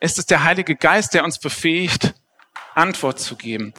ist 0.00 0.18
es 0.18 0.26
der 0.26 0.42
Heilige 0.42 0.74
Geist, 0.74 1.14
der 1.14 1.22
uns 1.22 1.38
befähigt, 1.38 2.14
Antwort 2.74 3.20
zu 3.20 3.36
geben. 3.36 3.74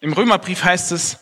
Im 0.00 0.12
Römerbrief 0.12 0.64
heißt 0.64 0.90
es, 0.90 1.20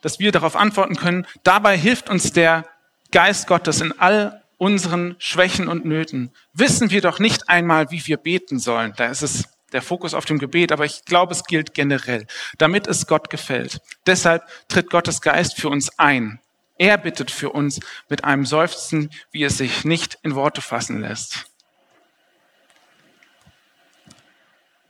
dass 0.00 0.18
wir 0.18 0.32
darauf 0.32 0.56
antworten 0.56 0.96
können. 0.96 1.26
Dabei 1.42 1.76
hilft 1.76 2.08
uns 2.08 2.32
der 2.32 2.64
Geist 3.10 3.46
Gottes 3.46 3.80
in 3.80 3.98
all 3.98 4.42
unseren 4.58 5.16
Schwächen 5.18 5.68
und 5.68 5.84
Nöten. 5.84 6.32
Wissen 6.52 6.90
wir 6.90 7.00
doch 7.00 7.18
nicht 7.18 7.48
einmal, 7.48 7.90
wie 7.90 8.06
wir 8.06 8.16
beten 8.16 8.58
sollen. 8.58 8.92
Da 8.96 9.06
ist 9.06 9.22
es 9.22 9.44
der 9.72 9.82
Fokus 9.82 10.14
auf 10.14 10.24
dem 10.24 10.38
Gebet, 10.38 10.72
aber 10.72 10.84
ich 10.84 11.04
glaube, 11.04 11.32
es 11.32 11.44
gilt 11.44 11.74
generell, 11.74 12.26
damit 12.58 12.86
es 12.86 13.06
Gott 13.06 13.30
gefällt. 13.30 13.80
Deshalb 14.06 14.42
tritt 14.68 14.90
Gottes 14.90 15.20
Geist 15.20 15.60
für 15.60 15.68
uns 15.68 15.98
ein. 15.98 16.40
Er 16.78 16.96
bittet 16.96 17.30
für 17.30 17.50
uns 17.50 17.80
mit 18.08 18.24
einem 18.24 18.46
Seufzen, 18.46 19.10
wie 19.30 19.44
es 19.44 19.58
sich 19.58 19.84
nicht 19.84 20.18
in 20.22 20.34
Worte 20.34 20.60
fassen 20.60 21.00
lässt. 21.00 21.46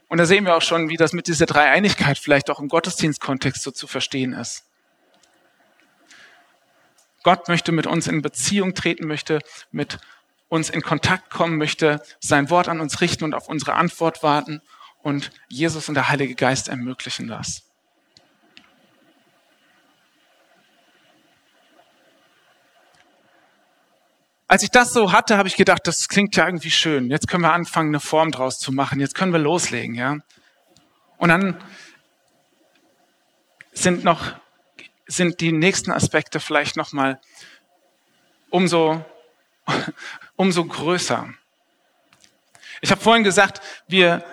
Und 0.07 0.17
da 0.17 0.25
sehen 0.25 0.45
wir 0.45 0.55
auch 0.55 0.61
schon, 0.61 0.89
wie 0.89 0.97
das 0.97 1.13
mit 1.13 1.27
dieser 1.27 1.45
Dreieinigkeit 1.45 2.17
vielleicht 2.17 2.49
auch 2.49 2.59
im 2.59 2.67
Gottesdienstkontext 2.67 3.61
so 3.61 3.71
zu 3.71 3.85
verstehen 3.85 4.33
ist. 4.33 4.68
Gott 7.23 7.47
möchte 7.47 7.71
mit 7.71 7.87
uns 7.87 8.07
in 8.07 8.21
Beziehung 8.21 8.73
treten, 8.73 9.07
möchte 9.07 9.39
mit 9.71 9.99
uns 10.47 10.69
in 10.69 10.81
Kontakt 10.81 11.29
kommen, 11.29 11.57
möchte 11.57 12.01
sein 12.19 12.49
Wort 12.49 12.67
an 12.67 12.79
uns 12.79 13.01
richten 13.01 13.23
und 13.23 13.33
auf 13.33 13.47
unsere 13.47 13.73
Antwort 13.73 14.23
warten. 14.23 14.61
Und 15.01 15.31
Jesus 15.47 15.87
und 15.87 15.95
der 15.95 16.09
Heilige 16.09 16.35
Geist 16.35 16.67
ermöglichen 16.67 17.27
das. 17.27 17.63
Als 24.47 24.63
ich 24.63 24.71
das 24.71 24.93
so 24.93 25.11
hatte, 25.11 25.37
habe 25.37 25.47
ich 25.47 25.55
gedacht, 25.55 25.85
das 25.85 26.07
klingt 26.07 26.35
ja 26.35 26.47
irgendwie 26.47 26.71
schön. 26.71 27.11
Jetzt 27.11 27.27
können 27.27 27.43
wir 27.43 27.53
anfangen, 27.53 27.89
eine 27.89 27.99
Form 27.99 28.31
draus 28.31 28.57
zu 28.57 28.71
machen. 28.71 28.99
Jetzt 28.99 29.13
können 29.13 29.31
wir 29.31 29.39
loslegen, 29.39 29.93
ja. 29.93 30.17
Und 31.17 31.29
dann 31.29 31.61
sind 33.73 34.03
noch 34.03 34.33
sind 35.09 35.41
die 35.41 35.51
nächsten 35.51 35.91
Aspekte 35.91 36.39
vielleicht 36.39 36.77
noch 36.77 36.93
mal 36.93 37.19
umso 38.49 39.03
umso 40.35 40.65
größer. 40.65 41.27
Ich 42.81 42.91
habe 42.91 43.01
vorhin 43.01 43.23
gesagt, 43.23 43.61
wir 43.87 44.23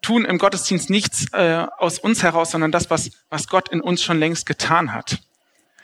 tun 0.00 0.24
im 0.24 0.38
Gottesdienst 0.38 0.90
nichts 0.90 1.32
äh, 1.32 1.66
aus 1.78 1.98
uns 1.98 2.22
heraus, 2.22 2.50
sondern 2.50 2.72
das, 2.72 2.90
was, 2.90 3.10
was 3.28 3.46
Gott 3.46 3.68
in 3.68 3.80
uns 3.80 4.02
schon 4.02 4.18
längst 4.18 4.46
getan 4.46 4.92
hat. 4.92 5.18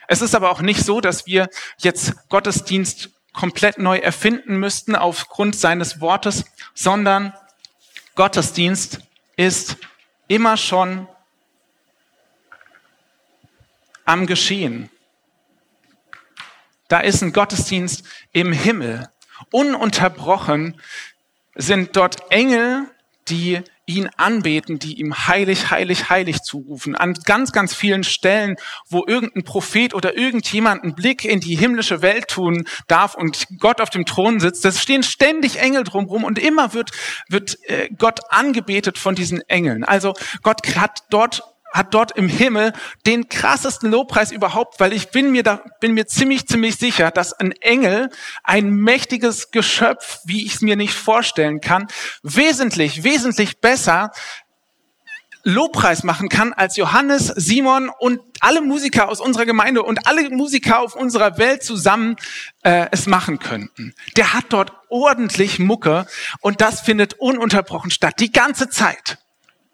Es 0.08 0.22
ist 0.22 0.34
aber 0.34 0.50
auch 0.50 0.62
nicht 0.62 0.84
so, 0.84 1.00
dass 1.00 1.26
wir 1.26 1.48
jetzt 1.78 2.28
Gottesdienst 2.28 3.10
komplett 3.32 3.78
neu 3.78 3.98
erfinden 3.98 4.56
müssten 4.58 4.96
aufgrund 4.96 5.54
seines 5.54 6.00
Wortes, 6.00 6.44
sondern 6.74 7.34
Gottesdienst 8.14 9.00
ist 9.36 9.76
immer 10.26 10.56
schon 10.56 11.06
am 14.08 14.26
Geschehen. 14.26 14.88
Da 16.88 17.00
ist 17.00 17.22
ein 17.22 17.34
Gottesdienst 17.34 18.04
im 18.32 18.52
Himmel. 18.52 19.08
Ununterbrochen 19.52 20.80
sind 21.54 21.94
dort 21.94 22.30
Engel, 22.30 22.86
die 23.28 23.60
ihn 23.84 24.08
anbeten, 24.16 24.78
die 24.78 24.98
ihm 24.98 25.26
heilig, 25.26 25.70
heilig, 25.70 26.08
heilig 26.08 26.40
zurufen. 26.42 26.94
An 26.94 27.14
ganz, 27.24 27.52
ganz 27.52 27.74
vielen 27.74 28.04
Stellen, 28.04 28.56
wo 28.88 29.04
irgendein 29.06 29.44
Prophet 29.44 29.92
oder 29.94 30.16
irgendjemand 30.16 30.84
einen 30.84 30.94
Blick 30.94 31.24
in 31.24 31.40
die 31.40 31.56
himmlische 31.56 32.00
Welt 32.00 32.28
tun 32.28 32.66
darf 32.86 33.14
und 33.14 33.46
Gott 33.58 33.80
auf 33.80 33.90
dem 33.90 34.06
Thron 34.06 34.40
sitzt, 34.40 34.64
das 34.64 34.80
stehen 34.80 35.02
ständig 35.02 35.58
Engel 35.58 35.84
drumherum 35.84 36.24
und 36.24 36.38
immer 36.38 36.72
wird, 36.72 36.92
wird 37.28 37.58
äh, 37.64 37.88
Gott 37.96 38.20
angebetet 38.30 38.98
von 38.98 39.14
diesen 39.14 39.42
Engeln. 39.48 39.84
Also 39.84 40.14
Gott 40.42 40.76
hat 40.76 41.04
dort 41.10 41.42
hat 41.78 41.94
dort 41.94 42.16
im 42.16 42.28
Himmel 42.28 42.74
den 43.06 43.28
krassesten 43.28 43.90
Lobpreis 43.90 44.32
überhaupt, 44.32 44.80
weil 44.80 44.92
ich 44.92 45.08
bin 45.08 45.30
mir 45.30 45.42
da, 45.42 45.62
bin 45.80 45.94
mir 45.94 46.06
ziemlich, 46.06 46.46
ziemlich 46.46 46.76
sicher, 46.76 47.10
dass 47.10 47.32
ein 47.32 47.52
Engel, 47.52 48.10
ein 48.42 48.70
mächtiges 48.70 49.50
Geschöpf, 49.50 50.18
wie 50.24 50.44
ich 50.44 50.56
es 50.56 50.60
mir 50.60 50.76
nicht 50.76 50.92
vorstellen 50.92 51.60
kann, 51.60 51.86
wesentlich, 52.22 53.04
wesentlich 53.04 53.60
besser 53.60 54.12
Lobpreis 55.44 56.02
machen 56.02 56.28
kann, 56.28 56.52
als 56.52 56.76
Johannes, 56.76 57.28
Simon 57.28 57.88
und 57.88 58.20
alle 58.40 58.60
Musiker 58.60 59.08
aus 59.08 59.20
unserer 59.20 59.46
Gemeinde 59.46 59.82
und 59.82 60.06
alle 60.06 60.28
Musiker 60.30 60.80
auf 60.80 60.94
unserer 60.94 61.38
Welt 61.38 61.62
zusammen 61.62 62.16
äh, 62.64 62.86
es 62.90 63.06
machen 63.06 63.38
könnten. 63.38 63.94
Der 64.16 64.34
hat 64.34 64.46
dort 64.50 64.72
ordentlich 64.90 65.58
Mucke 65.58 66.06
und 66.40 66.60
das 66.60 66.80
findet 66.80 67.14
ununterbrochen 67.14 67.90
statt, 67.90 68.16
die 68.18 68.32
ganze 68.32 68.68
Zeit. 68.68 69.18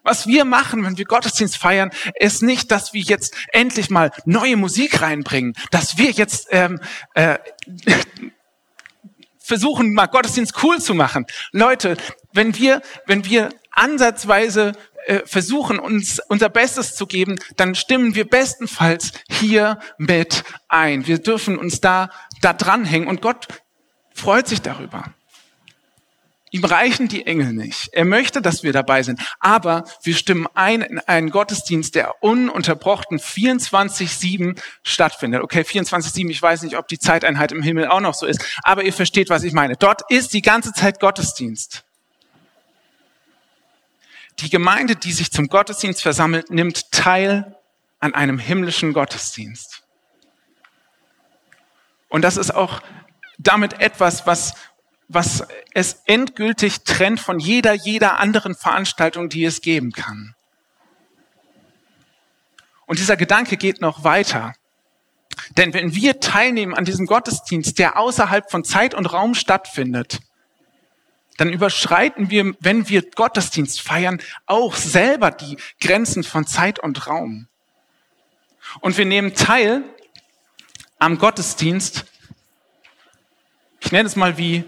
Was 0.05 0.27
wir 0.27 0.45
machen, 0.45 0.85
wenn 0.85 0.99
wir 0.99 1.05
Gottesdienst 1.05 1.57
feiern, 1.57 1.89
ist 2.19 2.43
nicht, 2.43 2.69
dass 2.69 2.93
wir 2.93 3.01
jetzt 3.01 3.33
endlich 3.51 3.89
mal 3.89 4.11
neue 4.25 4.55
Musik 4.55 5.01
reinbringen, 5.01 5.55
dass 5.71 5.97
wir 5.97 6.11
jetzt 6.11 6.47
ähm, 6.51 6.79
äh, 7.15 7.39
versuchen, 9.39 9.93
mal 9.93 10.05
Gottesdienst 10.05 10.63
cool 10.63 10.79
zu 10.79 10.93
machen. 10.93 11.25
Leute, 11.51 11.97
wenn 12.33 12.55
wir, 12.55 12.83
wenn 13.07 13.25
wir 13.25 13.49
ansatzweise 13.71 14.73
äh, 15.07 15.21
versuchen, 15.25 15.79
uns 15.79 16.19
unser 16.29 16.49
Bestes 16.49 16.95
zu 16.95 17.07
geben, 17.07 17.39
dann 17.55 17.73
stimmen 17.73 18.13
wir 18.13 18.29
bestenfalls 18.29 19.11
hier 19.27 19.79
mit 19.97 20.43
ein. 20.67 21.07
Wir 21.07 21.17
dürfen 21.17 21.57
uns 21.57 21.81
da, 21.81 22.11
da 22.41 22.53
dranhängen 22.53 23.07
und 23.07 23.23
Gott 23.23 23.47
freut 24.13 24.47
sich 24.47 24.61
darüber. 24.61 25.05
Ihm 26.51 26.63
reichen 26.63 27.07
die 27.07 27.25
Engel 27.25 27.53
nicht. 27.53 27.89
Er 27.91 28.05
möchte, 28.05 28.41
dass 28.41 28.63
wir 28.63 28.71
dabei 28.71 29.03
sind. 29.03 29.19
Aber 29.39 29.83
wir 30.03 30.15
stimmen 30.15 30.47
ein 30.53 30.81
in 30.81 30.99
einen 30.99 31.31
Gottesdienst, 31.31 31.95
der 31.95 32.23
ununterbrochen 32.23 33.19
24-7 33.19 34.59
stattfindet. 34.83 35.41
Okay, 35.41 35.61
24-7, 35.61 36.29
ich 36.29 36.41
weiß 36.41 36.61
nicht, 36.61 36.77
ob 36.77 36.87
die 36.87 36.99
Zeiteinheit 36.99 37.51
im 37.51 37.63
Himmel 37.63 37.87
auch 37.87 37.99
noch 37.99 38.13
so 38.13 38.25
ist. 38.25 38.43
Aber 38.63 38.83
ihr 38.83 38.93
versteht, 38.93 39.29
was 39.29 39.43
ich 39.43 39.53
meine. 39.53 39.75
Dort 39.75 40.03
ist 40.09 40.33
die 40.33 40.41
ganze 40.41 40.71
Zeit 40.71 40.99
Gottesdienst. 40.99 41.83
Die 44.39 44.49
Gemeinde, 44.49 44.95
die 44.95 45.13
sich 45.13 45.31
zum 45.31 45.47
Gottesdienst 45.47 46.01
versammelt, 46.01 46.51
nimmt 46.51 46.91
teil 46.91 47.55
an 47.99 48.13
einem 48.13 48.37
himmlischen 48.37 48.93
Gottesdienst. 48.93 49.83
Und 52.09 52.21
das 52.21 52.37
ist 52.37 52.53
auch 52.53 52.81
damit 53.37 53.81
etwas, 53.81 54.27
was 54.27 54.53
was 55.07 55.47
es 55.73 56.01
endgültig 56.05 56.83
trennt 56.83 57.19
von 57.19 57.39
jeder, 57.39 57.73
jeder 57.73 58.19
anderen 58.19 58.55
Veranstaltung, 58.55 59.29
die 59.29 59.45
es 59.45 59.61
geben 59.61 59.91
kann. 59.91 60.35
Und 62.85 62.99
dieser 62.99 63.17
Gedanke 63.17 63.57
geht 63.57 63.81
noch 63.81 64.03
weiter. 64.03 64.53
Denn 65.57 65.73
wenn 65.73 65.93
wir 65.93 66.19
teilnehmen 66.19 66.73
an 66.73 66.85
diesem 66.85 67.05
Gottesdienst, 67.05 67.77
der 67.79 67.97
außerhalb 67.97 68.49
von 68.49 68.63
Zeit 68.63 68.93
und 68.93 69.11
Raum 69.11 69.35
stattfindet, 69.35 70.19
dann 71.37 71.51
überschreiten 71.51 72.29
wir, 72.29 72.55
wenn 72.59 72.87
wir 72.87 73.09
Gottesdienst 73.09 73.81
feiern, 73.81 74.21
auch 74.45 74.75
selber 74.75 75.31
die 75.31 75.57
Grenzen 75.81 76.23
von 76.23 76.47
Zeit 76.47 76.79
und 76.79 77.07
Raum. 77.07 77.47
Und 78.79 78.97
wir 78.97 79.05
nehmen 79.05 79.35
teil 79.35 79.83
am 80.97 81.17
Gottesdienst, 81.17 82.05
ich 83.81 83.91
nenne 83.91 84.07
es 84.07 84.15
mal 84.15 84.37
wie 84.37 84.63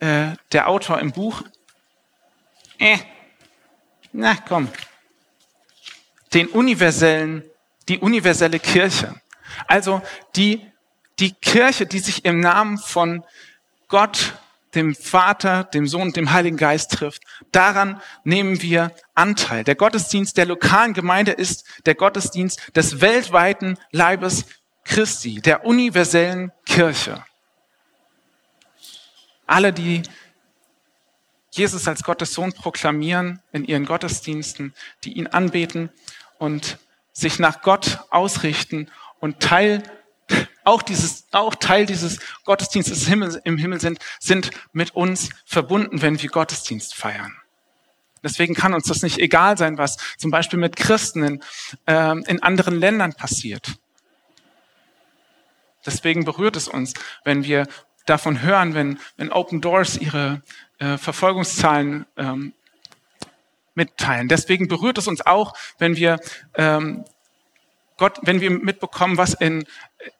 äh, 0.00 0.32
der 0.52 0.68
Autor 0.68 1.00
im 1.00 1.12
Buch, 1.12 1.42
äh, 2.78 2.98
na 4.12 4.36
komm, 4.48 4.68
den 6.34 6.48
universellen, 6.48 7.42
die 7.88 7.98
universelle 7.98 8.58
Kirche. 8.58 9.14
Also 9.66 10.02
die, 10.34 10.66
die 11.18 11.32
Kirche, 11.32 11.86
die 11.86 11.98
sich 11.98 12.24
im 12.24 12.40
Namen 12.40 12.78
von 12.78 13.24
Gott 13.88 14.34
dem 14.76 14.94
Vater, 14.94 15.64
dem 15.64 15.86
Sohn 15.86 16.02
und 16.02 16.16
dem 16.16 16.32
Heiligen 16.32 16.58
Geist 16.58 16.92
trifft. 16.92 17.22
Daran 17.50 18.00
nehmen 18.24 18.60
wir 18.62 18.92
Anteil. 19.14 19.64
Der 19.64 19.74
Gottesdienst 19.74 20.36
der 20.36 20.46
lokalen 20.46 20.92
Gemeinde 20.92 21.32
ist 21.32 21.64
der 21.86 21.94
Gottesdienst 21.94 22.76
des 22.76 23.00
weltweiten 23.00 23.78
Leibes 23.90 24.44
Christi, 24.84 25.40
der 25.40 25.64
universellen 25.64 26.52
Kirche. 26.66 27.24
Alle, 29.46 29.72
die 29.72 30.02
Jesus 31.52 31.88
als 31.88 32.02
Gottes 32.02 32.34
Sohn 32.34 32.52
proklamieren 32.52 33.40
in 33.52 33.64
ihren 33.64 33.86
Gottesdiensten, 33.86 34.74
die 35.04 35.14
ihn 35.14 35.26
anbeten 35.26 35.90
und 36.38 36.78
sich 37.12 37.38
nach 37.38 37.62
Gott 37.62 38.00
ausrichten 38.10 38.90
und 39.20 39.40
Teil 39.40 39.82
auch 40.64 40.82
dieses, 40.82 41.26
auch 41.30 41.54
Teil 41.54 41.86
dieses 41.86 42.18
Gottesdienstes 42.44 43.08
im 43.44 43.56
Himmel 43.56 43.80
sind, 43.80 44.00
sind 44.18 44.50
mit 44.72 44.96
uns 44.96 45.30
verbunden, 45.44 46.02
wenn 46.02 46.20
wir 46.20 46.28
Gottesdienst 46.28 46.94
feiern. 46.94 47.32
Deswegen 48.22 48.54
kann 48.54 48.74
uns 48.74 48.88
das 48.88 49.02
nicht 49.02 49.18
egal 49.18 49.56
sein, 49.56 49.78
was 49.78 49.96
zum 50.18 50.32
Beispiel 50.32 50.58
mit 50.58 50.74
Christen 50.74 51.22
in, 51.22 51.42
äh, 51.86 52.18
in 52.26 52.42
anderen 52.42 52.80
Ländern 52.80 53.12
passiert. 53.12 53.76
Deswegen 55.84 56.24
berührt 56.24 56.56
es 56.56 56.66
uns, 56.66 56.94
wenn 57.22 57.44
wir 57.44 57.68
davon 58.06 58.42
hören, 58.42 58.74
wenn, 58.74 58.98
wenn 59.16 59.32
Open 59.32 59.60
Doors 59.60 59.96
ihre 59.96 60.42
äh, 60.78 60.96
Verfolgungszahlen 60.96 62.06
ähm, 62.16 62.52
mitteilen. 63.74 64.28
Deswegen 64.28 64.68
berührt 64.68 64.98
es 64.98 65.06
uns 65.06 65.24
auch, 65.24 65.54
wenn 65.78 65.96
wir 65.96 66.18
ähm, 66.54 67.04
Gott, 67.98 68.18
wenn 68.22 68.40
wir 68.40 68.50
mitbekommen, 68.50 69.16
was 69.16 69.34
in, 69.34 69.64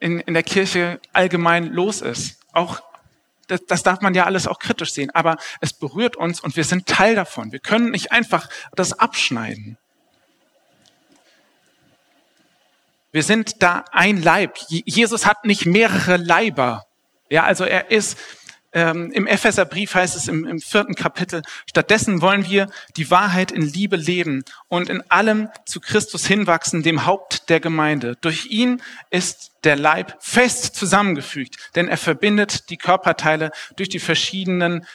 in, 0.01 0.21
in 0.21 0.35
der 0.35 0.43
Kirche 0.43 1.01
allgemein 1.13 1.67
los 1.67 2.01
ist. 2.01 2.41
Auch 2.53 2.83
das, 3.49 3.65
das 3.67 3.83
darf 3.83 4.01
man 4.01 4.15
ja 4.15 4.25
alles 4.25 4.47
auch 4.47 4.59
kritisch 4.59 4.93
sehen, 4.93 5.11
aber 5.15 5.37
es 5.61 5.73
berührt 5.73 6.17
uns 6.17 6.41
und 6.41 6.57
wir 6.57 6.65
sind 6.65 6.87
Teil 6.87 7.15
davon. 7.15 7.53
Wir 7.53 7.61
können 7.61 7.91
nicht 7.91 8.13
einfach 8.13 8.49
das 8.75 8.99
abschneiden. 8.99 9.77
Wir 13.13 13.23
sind 13.23 13.63
da 13.63 13.85
ein 13.93 14.23
Leib. 14.23 14.59
Jesus 14.69 15.25
hat 15.27 15.45
nicht 15.45 15.65
mehrere 15.65 16.17
Leiber. 16.17 16.87
Ja, 17.29 17.45
also 17.45 17.65
er 17.65 17.91
ist 17.91 18.17
ähm, 18.77 19.11
Im 19.13 19.27
Epheserbrief 19.27 19.95
heißt 19.95 20.15
es 20.17 20.29
im, 20.29 20.45
im 20.45 20.61
vierten 20.61 20.95
Kapitel, 20.95 21.41
stattdessen 21.67 22.21
wollen 22.21 22.47
wir 22.47 22.69
die 22.99 23.11
Wahrheit 23.11 23.51
in 23.51 23.63
Liebe 23.63 23.97
leben 23.97 24.45
und 24.69 24.91
in 24.91 25.03
allem 25.11 25.49
zu 25.65 25.81
Christus 25.81 26.27
hinwachsen, 26.27 26.83
dem 26.83 27.07
Haupt 27.07 27.49
der 27.49 27.59
Gemeinde. 27.59 28.17
Durch 28.21 28.51
ihn 28.51 28.83
ist 29.09 29.53
der 29.65 29.77
Leib 29.77 30.19
fest 30.21 30.77
zusammengefügt, 30.77 31.57
denn 31.75 31.89
er 31.89 31.97
verbindet 31.97 32.69
die 32.69 32.77
Körperteile 32.77 33.51
durch 33.77 33.89
die 33.89 33.99
verschiedenen 33.99 34.87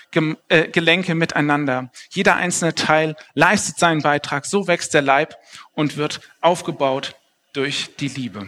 äh, 0.50 0.68
Gelenke 0.68 1.16
miteinander. 1.16 1.92
Jeder 2.12 2.36
einzelne 2.36 2.76
Teil 2.76 3.16
leistet 3.34 3.80
seinen 3.80 4.04
Beitrag, 4.04 4.46
so 4.46 4.68
wächst 4.68 4.94
der 4.94 5.02
Leib 5.02 5.38
und 5.74 5.98
wird 5.98 6.22
aufgebaut 6.40 7.16
durch 7.54 7.96
die 8.00 8.10
Liebe. 8.10 8.46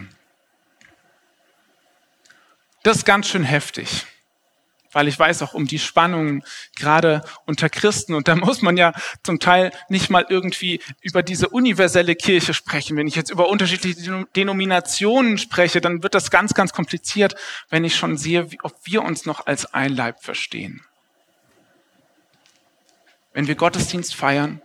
Das 2.84 2.98
ist 2.98 3.04
ganz 3.04 3.26
schön 3.26 3.42
heftig 3.42 4.06
weil 4.94 5.08
ich 5.08 5.18
weiß 5.18 5.42
auch 5.42 5.54
um 5.54 5.66
die 5.66 5.78
Spannungen 5.78 6.42
gerade 6.76 7.22
unter 7.46 7.68
Christen. 7.68 8.14
Und 8.14 8.28
da 8.28 8.36
muss 8.36 8.62
man 8.62 8.76
ja 8.76 8.92
zum 9.22 9.40
Teil 9.40 9.72
nicht 9.88 10.08
mal 10.10 10.24
irgendwie 10.28 10.80
über 11.02 11.22
diese 11.22 11.48
universelle 11.48 12.14
Kirche 12.14 12.54
sprechen. 12.54 12.96
Wenn 12.96 13.06
ich 13.06 13.16
jetzt 13.16 13.30
über 13.30 13.48
unterschiedliche 13.48 14.26
Denominationen 14.34 15.38
spreche, 15.38 15.80
dann 15.80 16.02
wird 16.02 16.14
das 16.14 16.30
ganz, 16.30 16.54
ganz 16.54 16.72
kompliziert, 16.72 17.34
wenn 17.68 17.84
ich 17.84 17.96
schon 17.96 18.16
sehe, 18.16 18.48
ob 18.62 18.74
wir 18.84 19.02
uns 19.02 19.26
noch 19.26 19.46
als 19.46 19.74
ein 19.74 19.94
Leib 19.94 20.22
verstehen. 20.22 20.82
Wenn 23.32 23.48
wir 23.48 23.56
Gottesdienst 23.56 24.14
feiern, 24.14 24.62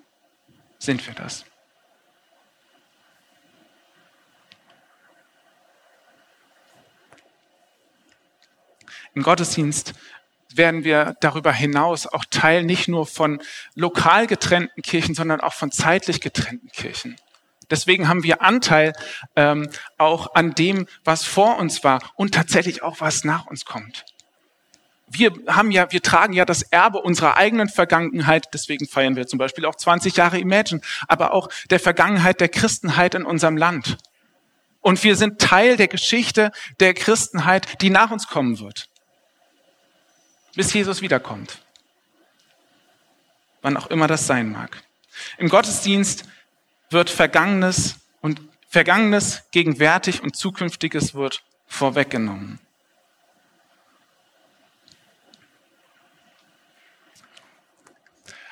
sind 0.77 1.05
wir 1.07 1.15
das. 1.15 1.43
Im 9.15 9.23
Gottesdienst 9.23 9.93
werden 10.53 10.83
wir 10.83 11.15
darüber 11.21 11.51
hinaus 11.51 12.07
auch 12.07 12.25
Teil 12.29 12.63
nicht 12.63 12.87
nur 12.87 13.05
von 13.05 13.41
lokal 13.75 14.27
getrennten 14.27 14.81
Kirchen, 14.81 15.15
sondern 15.15 15.41
auch 15.41 15.53
von 15.53 15.71
zeitlich 15.71 16.21
getrennten 16.21 16.69
Kirchen. 16.69 17.15
Deswegen 17.69 18.07
haben 18.07 18.23
wir 18.23 18.41
Anteil 18.41 18.93
ähm, 19.35 19.69
auch 19.97 20.33
an 20.33 20.55
dem, 20.55 20.87
was 21.03 21.23
vor 21.23 21.57
uns 21.57 21.83
war 21.83 22.01
und 22.15 22.33
tatsächlich 22.33 22.81
auch 22.81 22.99
was 22.99 23.23
nach 23.23 23.45
uns 23.45 23.65
kommt. 23.65 24.05
Wir 25.11 25.33
haben 25.47 25.71
ja, 25.71 25.91
wir 25.91 26.01
tragen 26.01 26.33
ja 26.33 26.45
das 26.45 26.61
Erbe 26.61 26.99
unserer 26.99 27.35
eigenen 27.35 27.69
Vergangenheit. 27.69 28.47
Deswegen 28.53 28.87
feiern 28.87 29.15
wir 29.15 29.27
zum 29.27 29.39
Beispiel 29.39 29.65
auch 29.65 29.75
20 29.75 30.15
Jahre 30.15 30.39
Imagine, 30.39 30.81
aber 31.07 31.33
auch 31.33 31.49
der 31.69 31.79
Vergangenheit 31.79 32.41
der 32.41 32.49
Christenheit 32.49 33.15
in 33.15 33.23
unserem 33.23 33.57
Land. 33.57 33.97
Und 34.81 35.03
wir 35.03 35.15
sind 35.15 35.39
Teil 35.39 35.77
der 35.77 35.87
Geschichte 35.87 36.51
der 36.79 36.93
Christenheit, 36.93 37.81
die 37.81 37.89
nach 37.89 38.11
uns 38.11 38.27
kommen 38.27 38.59
wird 38.59 38.88
bis 40.55 40.73
Jesus 40.73 41.01
wiederkommt. 41.01 41.61
Wann 43.61 43.77
auch 43.77 43.87
immer 43.87 44.07
das 44.07 44.27
sein 44.27 44.51
mag. 44.51 44.81
Im 45.37 45.49
Gottesdienst 45.49 46.23
wird 46.89 47.09
Vergangenes 47.09 47.95
und 48.21 48.41
Vergangenes 48.67 49.43
gegenwärtig 49.51 50.21
und 50.21 50.35
Zukünftiges 50.35 51.13
wird 51.13 51.43
vorweggenommen. 51.67 52.59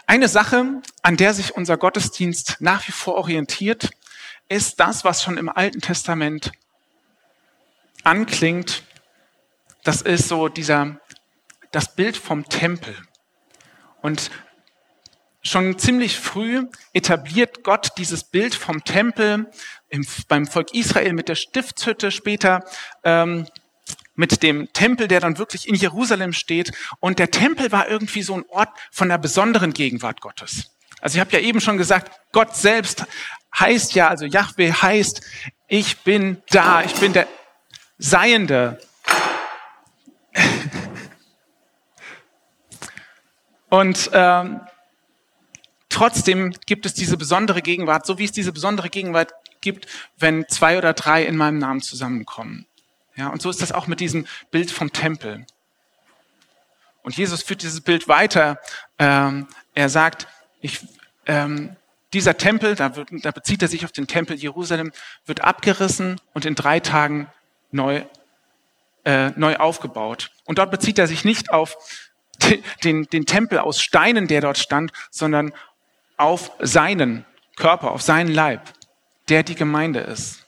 Eine 0.09 0.29
Sache, 0.29 0.81
an 1.01 1.17
der 1.17 1.33
sich 1.33 1.53
unser 1.53 1.77
Gottesdienst 1.77 2.57
nach 2.59 2.87
wie 2.87 2.93
vor 2.93 3.15
orientiert, 3.15 3.91
ist 4.47 4.79
das, 4.79 5.03
was 5.03 5.21
schon 5.21 5.37
im 5.37 5.49
Alten 5.49 5.81
Testament 5.81 6.53
anklingt. 8.03 8.83
Das 9.83 10.01
ist 10.01 10.29
so 10.29 10.47
dieser 10.47 10.99
das 11.71 11.95
Bild 11.95 12.17
vom 12.17 12.47
Tempel. 12.49 12.95
Und 14.01 14.31
schon 15.41 15.77
ziemlich 15.79 16.19
früh 16.19 16.65
etabliert 16.93 17.63
Gott 17.63 17.91
dieses 17.97 18.23
Bild 18.23 18.55
vom 18.55 18.83
Tempel 18.83 19.49
im, 19.89 20.05
beim 20.27 20.45
Volk 20.45 20.73
Israel 20.73 21.13
mit 21.13 21.29
der 21.29 21.35
Stiftshütte, 21.35 22.11
später 22.11 22.63
ähm, 23.03 23.47
mit 24.15 24.43
dem 24.43 24.71
Tempel, 24.73 25.07
der 25.07 25.19
dann 25.19 25.37
wirklich 25.37 25.67
in 25.67 25.75
Jerusalem 25.75 26.33
steht. 26.33 26.71
Und 26.99 27.19
der 27.19 27.31
Tempel 27.31 27.71
war 27.71 27.87
irgendwie 27.87 28.23
so 28.23 28.35
ein 28.35 28.45
Ort 28.49 28.69
von 28.91 29.09
der 29.09 29.17
besonderen 29.17 29.73
Gegenwart 29.73 30.21
Gottes. 30.21 30.71
Also 30.99 31.17
ich 31.17 31.19
habe 31.19 31.31
ja 31.31 31.39
eben 31.39 31.61
schon 31.61 31.77
gesagt, 31.77 32.11
Gott 32.31 32.55
selbst 32.55 33.05
heißt 33.57 33.93
ja, 33.93 34.07
also 34.07 34.25
Yahweh 34.25 34.71
heißt, 34.71 35.21
ich 35.67 35.99
bin 35.99 36.41
da, 36.49 36.81
ich 36.83 36.95
bin 36.95 37.13
der 37.13 37.27
Seiende. 37.97 38.79
Und 43.69 44.09
ähm, 44.13 44.61
trotzdem 45.89 46.51
gibt 46.65 46.85
es 46.85 46.93
diese 46.93 47.17
besondere 47.17 47.61
Gegenwart, 47.61 48.05
so 48.05 48.17
wie 48.17 48.25
es 48.25 48.31
diese 48.31 48.51
besondere 48.51 48.89
Gegenwart 48.89 49.33
gibt, 49.61 49.87
wenn 50.17 50.47
zwei 50.47 50.77
oder 50.77 50.93
drei 50.93 51.25
in 51.25 51.35
meinem 51.35 51.57
Namen 51.57 51.81
zusammenkommen. 51.81 52.65
Ja, 53.15 53.29
und 53.29 53.41
so 53.41 53.49
ist 53.49 53.61
das 53.61 53.71
auch 53.71 53.87
mit 53.87 53.99
diesem 53.99 54.27
Bild 54.51 54.71
vom 54.71 54.93
Tempel. 54.93 55.45
Und 57.01 57.17
Jesus 57.17 57.41
führt 57.41 57.63
dieses 57.63 57.81
Bild 57.81 58.07
weiter. 58.07 58.59
Ähm, 58.99 59.47
er 59.73 59.89
sagt, 59.89 60.27
ich, 60.61 60.85
ähm, 61.25 61.75
dieser 62.13 62.37
Tempel, 62.37 62.75
da, 62.75 62.95
wird, 62.95 63.09
da 63.23 63.31
bezieht 63.31 63.61
er 63.61 63.67
sich 63.67 63.85
auf 63.85 63.91
den 63.91 64.07
Tempel 64.07 64.37
Jerusalem, 64.37 64.91
wird 65.25 65.41
abgerissen 65.41 66.21
und 66.33 66.45
in 66.45 66.55
drei 66.55 66.79
Tagen 66.79 67.27
neu, 67.71 68.03
äh, 69.03 69.31
neu 69.31 69.55
aufgebaut. 69.55 70.31
Und 70.45 70.59
dort 70.59 70.71
bezieht 70.71 70.99
er 70.99 71.07
sich 71.07 71.25
nicht 71.25 71.51
auf 71.51 71.77
den, 72.83 73.03
den 73.05 73.25
Tempel 73.25 73.59
aus 73.59 73.81
Steinen, 73.81 74.27
der 74.27 74.41
dort 74.41 74.57
stand, 74.57 74.91
sondern 75.11 75.53
auf 76.17 76.51
seinen 76.59 77.25
Körper, 77.55 77.91
auf 77.91 78.01
seinen 78.01 78.33
Leib, 78.33 78.61
der 79.29 79.43
die 79.43 79.55
Gemeinde 79.55 79.99
ist. 79.99 80.45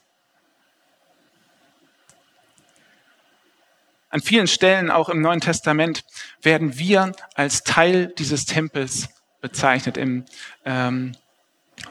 An 4.08 4.20
vielen 4.20 4.48
Stellen, 4.48 4.90
auch 4.90 5.08
im 5.08 5.20
Neuen 5.20 5.40
Testament, 5.40 6.04
werden 6.42 6.78
wir 6.78 7.12
als 7.34 7.62
Teil 7.62 8.08
dieses 8.18 8.44
Tempels 8.44 9.08
bezeichnet. 9.40 9.96
Im, 9.96 10.24
ähm, 10.64 11.14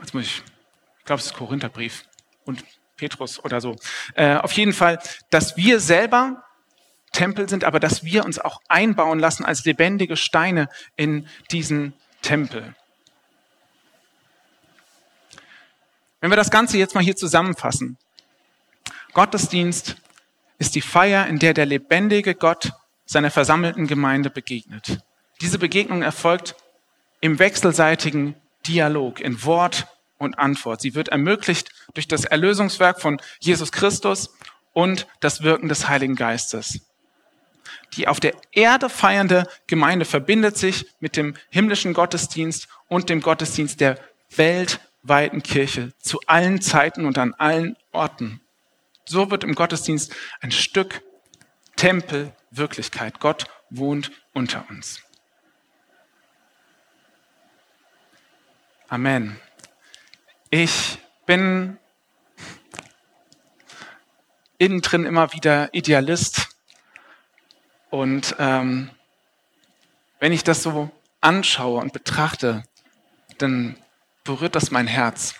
jetzt 0.01 0.13
muss 0.13 0.23
ich, 0.23 0.43
ich 0.99 1.05
glaube, 1.05 1.21
es 1.21 1.27
ist 1.27 1.33
Korintherbrief 1.33 2.03
und 2.43 2.63
Petrus 2.97 3.43
oder 3.43 3.61
so. 3.61 3.77
Äh, 4.15 4.35
auf 4.35 4.51
jeden 4.51 4.73
Fall, 4.73 4.99
dass 5.29 5.55
wir 5.55 5.79
selber 5.79 6.43
Tempel 7.11 7.49
sind, 7.49 7.63
aber 7.63 7.79
dass 7.79 8.03
wir 8.03 8.25
uns 8.25 8.39
auch 8.39 8.61
einbauen 8.67 9.19
lassen 9.19 9.45
als 9.45 9.65
lebendige 9.65 10.15
Steine 10.15 10.69
in 10.95 11.27
diesen 11.51 11.93
Tempel. 12.21 12.75
Wenn 16.21 16.31
wir 16.31 16.37
das 16.37 16.51
Ganze 16.51 16.77
jetzt 16.77 16.95
mal 16.95 17.03
hier 17.03 17.15
zusammenfassen. 17.15 17.97
Gottesdienst 19.13 19.95
ist 20.57 20.75
die 20.75 20.81
Feier, 20.81 21.27
in 21.27 21.39
der 21.39 21.53
der 21.53 21.65
lebendige 21.65 22.35
Gott 22.35 22.73
seiner 23.05 23.31
versammelten 23.31 23.87
Gemeinde 23.87 24.29
begegnet. 24.29 24.99
Diese 25.41 25.57
Begegnung 25.57 26.01
erfolgt 26.01 26.55
im 27.21 27.39
wechselseitigen 27.39 28.35
Dialog, 28.67 29.21
in 29.21 29.43
Wort 29.45 29.87
und 30.17 30.37
Antwort. 30.37 30.81
Sie 30.81 30.95
wird 30.95 31.07
ermöglicht 31.07 31.71
durch 31.93 32.07
das 32.07 32.25
Erlösungswerk 32.25 33.01
von 33.01 33.21
Jesus 33.39 33.71
Christus 33.71 34.35
und 34.73 35.07
das 35.21 35.41
Wirken 35.41 35.69
des 35.69 35.87
Heiligen 35.87 36.15
Geistes. 36.15 36.81
Die 37.93 38.07
auf 38.07 38.19
der 38.19 38.33
Erde 38.51 38.89
feiernde 38.89 39.47
Gemeinde 39.67 40.05
verbindet 40.05 40.57
sich 40.57 40.85
mit 40.99 41.15
dem 41.15 41.35
himmlischen 41.49 41.93
Gottesdienst 41.93 42.67
und 42.87 43.09
dem 43.09 43.21
Gottesdienst 43.21 43.79
der 43.81 43.99
weltweiten 44.35 45.43
Kirche 45.43 45.93
zu 45.99 46.19
allen 46.27 46.61
Zeiten 46.61 47.05
und 47.05 47.17
an 47.17 47.33
allen 47.33 47.75
Orten. 47.91 48.41
So 49.05 49.31
wird 49.31 49.43
im 49.43 49.55
Gottesdienst 49.55 50.15
ein 50.41 50.51
Stück 50.51 51.01
Tempel 51.75 52.33
Wirklichkeit. 52.51 53.19
Gott 53.19 53.45
wohnt 53.69 54.11
unter 54.33 54.65
uns. 54.69 55.01
Amen. 58.87 59.39
Ich 60.49 60.97
bin 61.25 61.77
innen 64.57 64.81
drin 64.81 65.05
immer 65.05 65.31
wieder 65.33 65.73
Idealist. 65.73 66.49
Und 67.89 68.35
ähm, 68.39 68.89
wenn 70.19 70.33
ich 70.33 70.43
das 70.43 70.63
so 70.63 70.91
anschaue 71.21 71.81
und 71.81 71.93
betrachte, 71.93 72.63
dann 73.37 73.75
berührt 74.23 74.55
das 74.55 74.71
mein 74.71 74.87
Herz. 74.87 75.35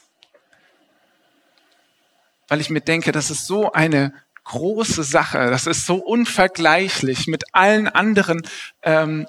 Weil 2.47 2.61
ich 2.61 2.69
mir 2.69 2.81
denke, 2.81 3.11
das 3.11 3.29
ist 3.29 3.45
so 3.45 3.71
eine 3.71 4.13
große 4.45 5.03
Sache, 5.03 5.51
das 5.51 5.67
ist 5.67 5.85
so 5.85 5.95
unvergleichlich 5.95 7.27
mit 7.27 7.43
allen 7.53 7.87
anderen 7.87 8.41
ähm, 8.81 9.27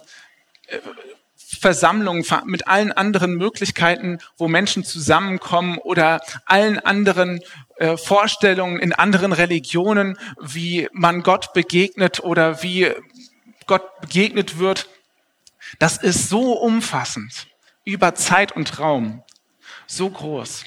Versammlungen, 1.58 2.24
mit 2.44 2.68
allen 2.68 2.92
anderen 2.92 3.34
Möglichkeiten, 3.34 4.18
wo 4.36 4.46
Menschen 4.48 4.84
zusammenkommen 4.84 5.78
oder 5.78 6.20
allen 6.46 6.78
anderen 6.78 7.40
äh, 7.76 7.96
Vorstellungen 7.96 8.78
in 8.78 8.92
anderen 8.92 9.32
Religionen, 9.32 10.16
wie 10.40 10.88
man 10.92 11.22
Gott 11.22 11.52
begegnet 11.52 12.20
oder 12.20 12.62
wie 12.62 12.92
Gott 13.66 14.00
begegnet 14.00 14.58
wird. 14.58 14.88
Das 15.78 15.96
ist 15.96 16.28
so 16.28 16.52
umfassend 16.52 17.46
über 17.84 18.14
Zeit 18.14 18.52
und 18.52 18.78
Raum, 18.78 19.22
so 19.86 20.08
groß. 20.08 20.64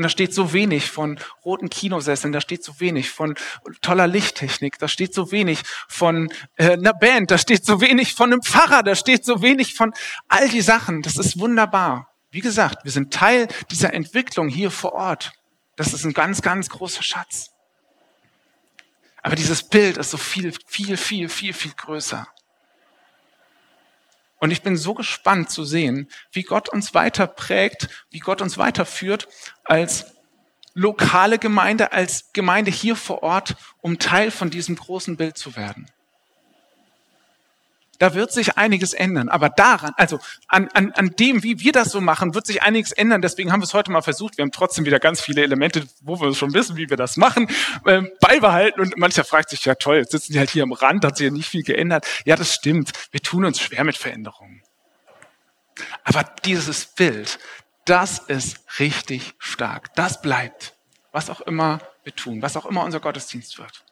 Und 0.00 0.04
da 0.04 0.08
steht 0.08 0.32
so 0.32 0.54
wenig 0.54 0.90
von 0.90 1.18
roten 1.44 1.68
Kinosesseln, 1.68 2.32
da 2.32 2.40
steht 2.40 2.64
so 2.64 2.80
wenig 2.80 3.10
von 3.10 3.34
toller 3.82 4.06
Lichttechnik, 4.06 4.78
da 4.78 4.88
steht 4.88 5.12
so 5.12 5.30
wenig 5.30 5.60
von 5.88 6.32
äh, 6.56 6.72
einer 6.72 6.94
Band, 6.94 7.30
da 7.30 7.36
steht 7.36 7.66
so 7.66 7.82
wenig 7.82 8.14
von 8.14 8.32
einem 8.32 8.40
Pfarrer, 8.40 8.82
da 8.82 8.94
steht 8.94 9.26
so 9.26 9.42
wenig 9.42 9.74
von 9.74 9.92
all 10.26 10.48
die 10.48 10.62
Sachen. 10.62 11.02
Das 11.02 11.18
ist 11.18 11.38
wunderbar. 11.38 12.08
Wie 12.30 12.40
gesagt, 12.40 12.82
wir 12.82 12.90
sind 12.90 13.12
Teil 13.12 13.46
dieser 13.70 13.92
Entwicklung 13.92 14.48
hier 14.48 14.70
vor 14.70 14.94
Ort. 14.94 15.32
Das 15.76 15.92
ist 15.92 16.06
ein 16.06 16.14
ganz, 16.14 16.40
ganz 16.40 16.70
großer 16.70 17.02
Schatz. 17.02 17.50
Aber 19.22 19.36
dieses 19.36 19.62
Bild 19.62 19.98
ist 19.98 20.12
so 20.12 20.16
viel, 20.16 20.54
viel, 20.66 20.96
viel, 20.96 21.28
viel, 21.28 21.52
viel 21.52 21.72
größer. 21.72 22.26
Und 24.40 24.50
ich 24.50 24.62
bin 24.62 24.76
so 24.76 24.94
gespannt 24.94 25.50
zu 25.50 25.64
sehen, 25.64 26.10
wie 26.32 26.42
Gott 26.42 26.68
uns 26.70 26.94
weiter 26.94 27.26
prägt, 27.26 27.88
wie 28.10 28.18
Gott 28.18 28.40
uns 28.40 28.58
weiterführt 28.58 29.28
als 29.64 30.16
lokale 30.74 31.38
Gemeinde, 31.38 31.92
als 31.92 32.32
Gemeinde 32.32 32.70
hier 32.70 32.96
vor 32.96 33.22
Ort, 33.22 33.54
um 33.82 33.98
Teil 33.98 34.30
von 34.30 34.50
diesem 34.50 34.76
großen 34.76 35.16
Bild 35.16 35.36
zu 35.36 35.56
werden. 35.56 35.86
Da 38.00 38.14
wird 38.14 38.32
sich 38.32 38.56
einiges 38.56 38.94
ändern. 38.94 39.28
Aber 39.28 39.50
daran, 39.50 39.92
also 39.98 40.18
an, 40.48 40.68
an, 40.72 40.90
an 40.92 41.10
dem, 41.18 41.42
wie 41.42 41.60
wir 41.60 41.72
das 41.72 41.92
so 41.92 42.00
machen, 42.00 42.34
wird 42.34 42.46
sich 42.46 42.62
einiges 42.62 42.92
ändern. 42.92 43.20
Deswegen 43.20 43.52
haben 43.52 43.60
wir 43.60 43.66
es 43.66 43.74
heute 43.74 43.92
mal 43.92 44.00
versucht. 44.00 44.38
Wir 44.38 44.42
haben 44.42 44.52
trotzdem 44.52 44.86
wieder 44.86 44.98
ganz 44.98 45.20
viele 45.20 45.42
Elemente, 45.42 45.86
wo 46.00 46.18
wir 46.18 46.34
schon 46.34 46.54
wissen, 46.54 46.78
wie 46.78 46.88
wir 46.88 46.96
das 46.96 47.18
machen, 47.18 47.46
äh, 47.84 48.00
beibehalten. 48.20 48.80
Und 48.80 48.96
mancher 48.96 49.22
fragt 49.22 49.50
sich, 49.50 49.66
ja 49.66 49.74
toll, 49.74 49.98
jetzt 49.98 50.12
sitzen 50.12 50.32
die 50.32 50.38
halt 50.38 50.48
hier 50.48 50.62
am 50.62 50.72
Rand, 50.72 51.04
hat 51.04 51.18
sich 51.18 51.26
ja 51.26 51.30
nicht 51.30 51.50
viel 51.50 51.62
geändert. 51.62 52.06
Ja, 52.24 52.36
das 52.36 52.54
stimmt. 52.54 52.92
Wir 53.10 53.20
tun 53.20 53.44
uns 53.44 53.60
schwer 53.60 53.84
mit 53.84 53.98
Veränderungen. 53.98 54.62
Aber 56.02 56.24
dieses 56.46 56.86
Bild, 56.86 57.38
das 57.84 58.18
ist 58.18 58.64
richtig 58.78 59.34
stark. 59.38 59.94
Das 59.94 60.22
bleibt. 60.22 60.74
Was 61.12 61.28
auch 61.28 61.42
immer 61.42 61.80
wir 62.04 62.14
tun, 62.16 62.40
was 62.40 62.56
auch 62.56 62.64
immer 62.64 62.82
unser 62.82 63.00
Gottesdienst 63.00 63.58
wird. 63.58 63.84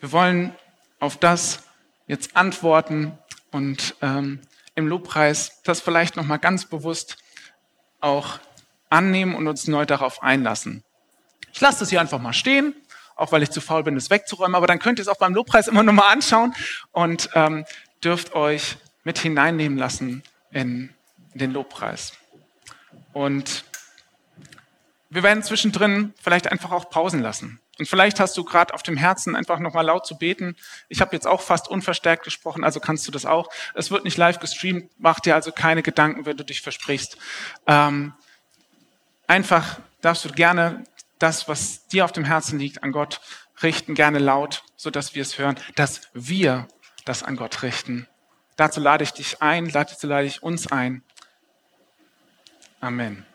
Wir 0.00 0.12
wollen 0.12 0.54
auf 1.00 1.16
das 1.16 1.62
jetzt 2.06 2.36
antworten 2.36 3.16
und 3.50 3.94
ähm, 4.02 4.40
im 4.74 4.86
Lobpreis 4.86 5.62
das 5.62 5.80
vielleicht 5.80 6.16
nochmal 6.16 6.38
ganz 6.38 6.66
bewusst 6.66 7.16
auch 8.00 8.38
annehmen 8.90 9.34
und 9.34 9.48
uns 9.48 9.66
neu 9.66 9.86
darauf 9.86 10.22
einlassen. 10.22 10.84
Ich 11.52 11.60
lasse 11.60 11.80
das 11.80 11.90
hier 11.90 12.00
einfach 12.00 12.20
mal 12.20 12.34
stehen, 12.34 12.74
auch 13.16 13.32
weil 13.32 13.42
ich 13.42 13.50
zu 13.50 13.60
faul 13.60 13.82
bin, 13.82 13.96
es 13.96 14.10
wegzuräumen, 14.10 14.54
aber 14.54 14.66
dann 14.66 14.78
könnt 14.78 14.98
ihr 14.98 15.02
es 15.02 15.08
auch 15.08 15.16
beim 15.16 15.34
Lobpreis 15.34 15.68
immer 15.68 15.82
nochmal 15.82 16.12
anschauen 16.12 16.54
und 16.92 17.30
ähm, 17.34 17.64
dürft 18.04 18.34
euch 18.34 18.76
mit 19.04 19.18
hineinnehmen 19.18 19.78
lassen 19.78 20.22
in, 20.50 20.94
in 21.32 21.38
den 21.38 21.52
Lobpreis. 21.52 22.12
Und 23.12 23.64
wir 25.08 25.22
werden 25.22 25.42
zwischendrin 25.42 26.12
vielleicht 26.20 26.52
einfach 26.52 26.72
auch 26.72 26.90
pausen 26.90 27.22
lassen. 27.22 27.60
Und 27.78 27.86
vielleicht 27.88 28.20
hast 28.20 28.36
du 28.36 28.44
gerade 28.44 28.72
auf 28.72 28.82
dem 28.82 28.96
Herzen 28.96 29.36
einfach 29.36 29.58
nochmal 29.58 29.84
laut 29.84 30.06
zu 30.06 30.16
beten. 30.16 30.56
Ich 30.88 31.00
habe 31.00 31.14
jetzt 31.14 31.26
auch 31.26 31.42
fast 31.42 31.68
unverstärkt 31.68 32.24
gesprochen, 32.24 32.64
also 32.64 32.80
kannst 32.80 33.06
du 33.06 33.12
das 33.12 33.26
auch. 33.26 33.50
Es 33.74 33.90
wird 33.90 34.04
nicht 34.04 34.16
live 34.16 34.38
gestreamt, 34.38 34.90
mach 34.98 35.20
dir 35.20 35.34
also 35.34 35.52
keine 35.52 35.82
Gedanken, 35.82 36.24
wenn 36.24 36.36
du 36.36 36.44
dich 36.44 36.62
versprichst. 36.62 37.18
Ähm, 37.66 38.14
einfach 39.26 39.80
darfst 40.00 40.24
du 40.24 40.30
gerne 40.30 40.84
das, 41.18 41.48
was 41.48 41.86
dir 41.88 42.04
auf 42.04 42.12
dem 42.12 42.24
Herzen 42.24 42.58
liegt, 42.58 42.82
an 42.82 42.92
Gott 42.92 43.20
richten, 43.62 43.94
gerne 43.94 44.18
laut, 44.18 44.62
so 44.76 44.90
dass 44.90 45.14
wir 45.14 45.22
es 45.22 45.38
hören, 45.38 45.56
dass 45.74 46.02
wir 46.12 46.68
das 47.04 47.22
an 47.22 47.36
Gott 47.36 47.62
richten. 47.62 48.06
Dazu 48.56 48.80
lade 48.80 49.04
ich 49.04 49.12
dich 49.12 49.42
ein, 49.42 49.68
dazu 49.68 50.06
lade 50.06 50.26
ich 50.26 50.42
uns 50.42 50.66
ein. 50.70 51.02
Amen. 52.80 53.26